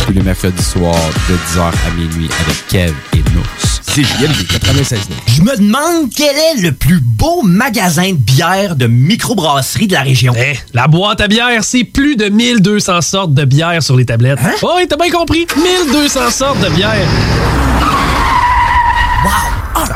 Tous 0.06 0.12
les 0.12 0.22
mercredis 0.22 0.62
soirs 0.62 0.94
de 1.28 1.34
10h 1.34 1.60
à 1.60 1.90
minuit 1.96 2.28
avec 2.40 2.66
Kev 2.68 2.94
et 3.14 3.22
nous. 3.32 3.67
CJMD 3.94 4.46
96 4.46 5.08
Je 5.26 5.42
me 5.42 5.56
demande 5.56 6.10
quel 6.14 6.36
est 6.36 6.60
le 6.60 6.72
plus 6.72 7.00
beau 7.00 7.42
magasin 7.42 8.10
de 8.10 8.16
bière 8.16 8.76
de 8.76 8.86
microbrasserie 8.86 9.86
de 9.86 9.94
la 9.94 10.02
région. 10.02 10.34
Eh, 10.36 10.56
la 10.74 10.86
boîte 10.88 11.20
à 11.20 11.28
bière, 11.28 11.64
c'est 11.64 11.84
plus 11.84 12.14
de 12.16 12.28
1200 12.28 13.00
sortes 13.00 13.34
de 13.34 13.44
bière 13.44 13.82
sur 13.82 13.96
les 13.96 14.04
tablettes. 14.04 14.38
Hein? 14.44 14.52
Oh, 14.62 14.72
oui, 14.76 14.86
t'as 14.88 14.96
bien 14.96 15.10
compris. 15.10 15.46
1200 15.56 16.30
sortes 16.30 16.60
de 16.60 16.68
bière. 16.68 17.06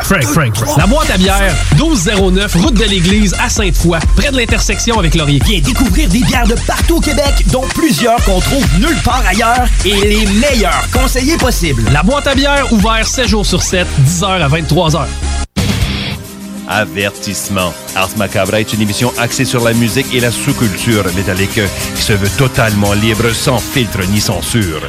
Frank, 0.04 0.24
Frank, 0.24 0.56
Frank. 0.56 0.76
La 0.76 0.86
boîte 0.86 1.10
à 1.10 1.16
bière, 1.16 1.54
1209, 1.76 2.54
route 2.56 2.74
de 2.74 2.84
l'église 2.84 3.34
à 3.40 3.48
Sainte-Foy, 3.48 3.98
près 4.16 4.30
de 4.30 4.36
l'intersection 4.36 4.98
avec 4.98 5.14
Laurier. 5.14 5.40
Viens 5.44 5.60
découvrir 5.60 6.08
des 6.08 6.20
bières 6.20 6.46
de 6.46 6.54
partout 6.66 6.96
au 6.96 7.00
Québec, 7.00 7.32
dont 7.50 7.64
plusieurs 7.74 8.22
qu'on 8.24 8.40
trouve 8.40 8.66
nulle 8.78 9.00
part 9.04 9.22
ailleurs 9.26 9.66
et 9.84 9.94
les 9.94 10.26
meilleurs 10.26 10.88
conseillers 10.92 11.36
possibles. 11.36 11.84
La 11.92 12.02
boîte 12.02 12.26
à 12.26 12.34
bière, 12.34 12.72
ouvert 12.72 13.06
7 13.06 13.28
jours 13.28 13.46
sur 13.46 13.62
7, 13.62 13.86
10h 14.06 14.24
à 14.24 14.48
23h. 14.48 15.06
Avertissement. 16.68 17.72
Ars 17.94 18.16
Macabre 18.16 18.54
est 18.54 18.72
une 18.72 18.80
émission 18.80 19.12
axée 19.18 19.44
sur 19.44 19.62
la 19.62 19.72
musique 19.72 20.06
et 20.14 20.20
la 20.20 20.30
sous-culture 20.30 21.04
métallique 21.14 21.60
qui 21.94 22.02
se 22.02 22.12
veut 22.12 22.30
totalement 22.38 22.92
libre, 22.94 23.30
sans 23.32 23.58
filtre 23.58 24.00
ni 24.10 24.20
censure. 24.20 24.80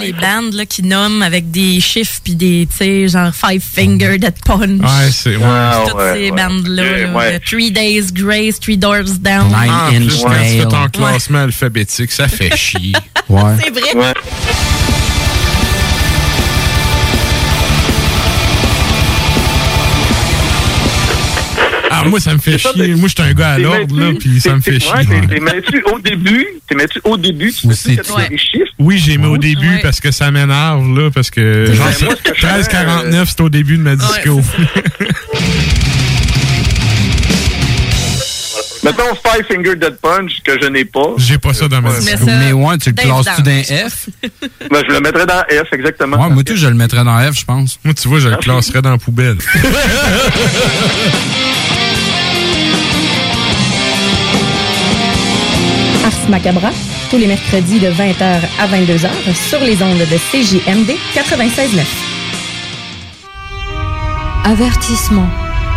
Les 0.00 0.12
bandes 0.12 0.54
là, 0.54 0.66
qui 0.66 0.82
nomment 0.82 1.22
avec 1.22 1.50
des 1.50 1.80
chiffres 1.80 2.20
puis 2.22 2.34
des, 2.34 2.66
tu 2.70 2.76
sais, 2.76 3.08
genre 3.08 3.32
Five 3.34 3.62
Finger 3.62 4.18
Dead 4.18 4.34
Punch. 4.44 4.80
Ouais, 4.80 5.10
c'est. 5.12 5.36
Ouais, 5.36 5.86
Toutes 5.86 5.94
ouais, 5.96 6.14
ces 6.14 6.30
ouais. 6.30 6.30
bandes-là. 6.30 6.82
Ok, 6.82 6.98
là, 7.00 7.18
ouais. 7.18 7.32
de 7.38 7.44
Three 7.44 7.70
Days 7.70 8.12
Grace, 8.12 8.60
Three 8.60 8.76
Doors 8.76 9.18
Down. 9.20 9.52
Ah, 9.54 9.88
en 9.88 9.96
plus, 9.96 10.22
quand 10.22 10.30
tu 10.30 10.58
fais 10.58 10.66
ton 10.66 10.88
classement 10.88 11.42
alphabétique, 11.42 12.12
ça 12.12 12.28
fait 12.28 12.56
chier. 12.56 12.92
Ouais. 13.28 13.56
C'est 13.62 13.70
vrai. 13.70 14.14
Ah, 22.00 22.08
moi, 22.08 22.20
ça 22.20 22.32
me 22.34 22.38
fait 22.38 22.58
chier. 22.58 22.94
Moi, 22.94 23.08
je 23.08 23.22
suis 23.22 23.30
un 23.30 23.34
gars 23.34 23.50
à 23.50 23.58
l'ordre, 23.58 23.98
là, 24.00 24.12
puis 24.18 24.40
ça 24.40 24.54
me 24.54 24.60
fait 24.60 24.72
ouais, 24.72 24.80
chier. 24.80 25.06
t'es- 25.20 25.26
t'es 25.34 25.40
mets-tu 25.40 25.82
au 25.92 25.98
début, 25.98 26.46
t'es 26.68 26.74
mets-tu 26.74 27.00
au 27.04 27.16
début, 27.16 27.52
tu 27.52 27.72
sais 27.74 27.96
que 27.96 28.02
tu 28.02 28.28
des 28.30 28.38
chiffres. 28.38 28.72
Oui, 28.78 28.98
j'ai 28.98 29.18
mis 29.18 29.26
au 29.26 29.36
début 29.38 29.78
parce 29.82 30.00
que 30.00 30.10
ça 30.10 30.30
m'énerve, 30.30 30.96
là, 30.96 31.10
parce 31.10 31.30
que 31.30 31.66
genre, 31.72 31.86
Ben, 31.86 31.92
fais, 31.92 32.32
13,49, 32.32 33.24
c'est 33.28 33.40
au 33.42 33.48
début 33.48 33.76
de 33.76 33.82
ma 33.82 33.96
disco. 33.96 34.40
Mettons 38.82 39.14
Five 39.14 39.44
Finger 39.46 39.76
Dead 39.76 39.96
Punch, 40.00 40.40
que 40.42 40.58
je 40.60 40.66
n'ai 40.68 40.86
pas. 40.86 41.12
J'ai 41.18 41.36
pas 41.36 41.52
ça 41.52 41.68
dans 41.68 41.82
ma 41.82 41.90
disco. 41.98 42.24
Mais 42.24 42.52
ouais, 42.52 42.78
tu 42.78 42.88
le 42.90 42.94
classes-tu 42.96 43.42
d'un 43.42 43.62
F? 43.62 44.08
Ben, 44.70 44.82
je 44.88 44.92
le 44.94 45.00
mettrais 45.00 45.26
dans 45.26 45.42
F, 45.42 45.72
exactement. 45.72 46.16
Ouais, 46.22 46.30
moi, 46.30 46.42
tout, 46.44 46.56
je 46.56 46.66
le 46.66 46.74
mettrais 46.74 47.04
dans 47.04 47.18
F, 47.32 47.38
je 47.40 47.44
pense. 47.44 47.78
Moi, 47.84 47.92
tu 47.92 48.08
vois, 48.08 48.20
je 48.20 48.28
le 48.28 48.36
classerais 48.36 48.80
dans 48.80 48.92
la 48.92 48.98
poubelle. 48.98 49.36
Ars 56.10 56.28
Macabra, 56.28 56.70
tous 57.08 57.18
les 57.18 57.28
mercredis 57.28 57.78
de 57.78 57.88
20h 57.88 58.40
à 58.58 58.66
22h 58.66 59.08
sur 59.32 59.60
les 59.60 59.80
ondes 59.80 59.98
de 59.98 60.16
CJMD 60.16 60.90
96.9. 61.14 61.84
Avertissement. 64.44 65.28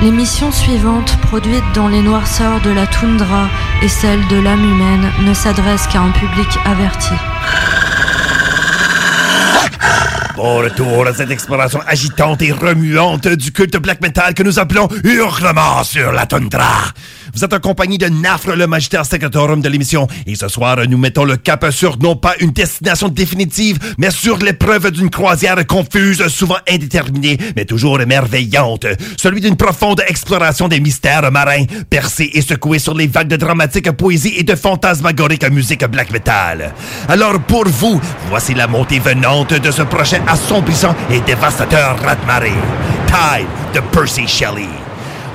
L'émission 0.02 0.52
suivante, 0.52 1.16
produite 1.22 1.64
dans 1.76 1.88
les 1.88 2.02
noirceurs 2.02 2.62
de 2.62 2.72
la 2.72 2.88
toundra 2.88 3.48
et 3.84 3.88
celle 3.88 4.26
de 4.28 4.38
l'âme 4.38 4.64
humaine, 4.64 5.12
ne 5.24 5.34
s'adresse 5.36 5.86
qu'à 5.88 6.00
un 6.00 6.12
public 6.12 6.50
averti. 6.66 7.14
Bon 10.36 10.58
retour 10.58 11.06
à 11.06 11.14
cette 11.14 11.30
exploration 11.30 11.80
agitante 11.86 12.42
et 12.42 12.52
remuante 12.52 13.28
du 13.28 13.52
culte 13.52 13.78
black 13.78 14.02
metal 14.02 14.34
que 14.34 14.42
nous 14.42 14.58
appelons 14.58 14.90
Hurlement 15.04 15.84
sur 15.84 16.12
la 16.12 16.26
toundra. 16.26 16.92
Vous 17.36 17.44
êtes 17.44 17.54
en 17.54 17.60
compagnie 17.60 17.98
de 17.98 18.08
Nafre, 18.08 18.56
le 18.56 18.68
magistère 18.68 19.08
secretorum 19.08 19.60
de 19.60 19.68
l'émission. 19.68 20.08
Et 20.28 20.36
ce 20.36 20.48
soir, 20.48 20.78
nous 20.88 21.00
mettons 21.00 21.24
le 21.24 21.36
cap 21.36 21.66
sur 21.72 21.98
non 21.98 22.16
pas 22.16 22.36
une 22.40 22.52
destination 22.52 23.10
définitive, 23.10 23.80
mais 23.98 24.12
sur 24.12 24.38
l'épreuve 24.38 24.92
d'une 24.92 25.10
croisière 25.10 25.66
confuse, 25.66 26.28
souvent 26.28 26.58
indéterminée, 26.70 27.40
mais 27.56 27.66
toujours 27.66 27.98
merveillante. 28.06 28.86
Celui 29.18 29.42
d'une 29.42 29.56
profonde 29.56 30.04
exploration 30.08 30.68
des 30.68 30.80
mystères 30.80 31.32
marins, 31.32 31.66
percés 31.90 32.30
et 32.34 32.42
secoués 32.42 32.78
sur 32.78 32.94
les 32.94 33.08
vagues 33.08 33.30
de 33.30 33.36
dramatique 33.36 33.92
poésie 33.94 34.36
et 34.38 34.44
de 34.44 34.56
fantasmagorique 34.56 35.50
musique 35.50 35.86
black 35.86 36.12
metal. 36.12 36.72
Alors 37.08 37.40
pour 37.42 37.68
vous, 37.68 38.00
voici 38.30 38.54
la 38.54 38.68
montée 38.68 39.00
venante 39.00 39.54
de 39.54 39.72
ce 39.72 39.82
prochain 39.82 40.22
assombrissant 40.28 40.96
et 41.10 41.20
dévastateur 41.22 42.00
rat-marée. 42.00 42.52
Tide 43.08 43.48
de 43.74 43.80
Percy 43.92 44.28
Shelley. 44.28 44.83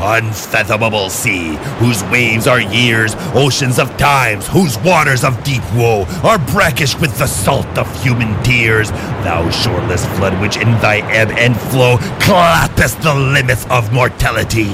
Unfathomable 0.01 1.11
sea, 1.11 1.57
whose 1.79 2.05
waves 2.05 2.47
are 2.47 2.61
years, 2.61 3.15
oceans 3.35 3.79
of 3.81 3.97
times, 3.97 4.47
whose 4.47 4.79
waters 4.79 5.25
of 5.25 5.43
deep 5.43 5.63
woe 5.75 6.05
are 6.23 6.39
brackish 6.39 6.95
with 7.01 7.17
the 7.19 7.27
salt 7.27 7.67
of 7.77 8.03
human 8.03 8.41
tears. 8.45 8.91
Thou 8.91 9.51
shoreless 9.51 10.07
flood 10.17 10.41
which 10.41 10.57
in 10.57 10.71
thy 10.81 10.99
ebb 11.11 11.31
and 11.31 11.57
flow 11.57 11.97
clappest 12.21 13.03
the 13.03 13.15
limits 13.15 13.67
of 13.71 13.93
mortality. 13.93 14.71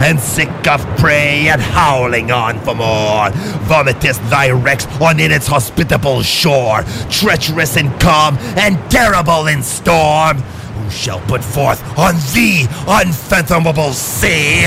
And 0.00 0.18
sick 0.18 0.66
of 0.66 0.80
prey 0.96 1.48
and 1.48 1.60
howling 1.60 2.30
on 2.30 2.58
for 2.60 2.74
more, 2.74 3.28
vomitest 3.68 4.28
thy 4.30 4.50
wrecks 4.50 4.86
on 5.00 5.20
in 5.20 5.30
its 5.30 5.46
hospitable 5.46 6.22
shore, 6.22 6.82
treacherous 7.10 7.76
in 7.76 7.90
calm 7.98 8.38
and 8.56 8.78
terrible 8.90 9.46
in 9.46 9.62
storm. 9.62 10.42
Shall 10.90 11.20
put 11.20 11.42
forth 11.42 11.82
on 11.98 12.14
thee 12.32 12.66
unfathomable 12.86 13.92
sea? 13.92 14.66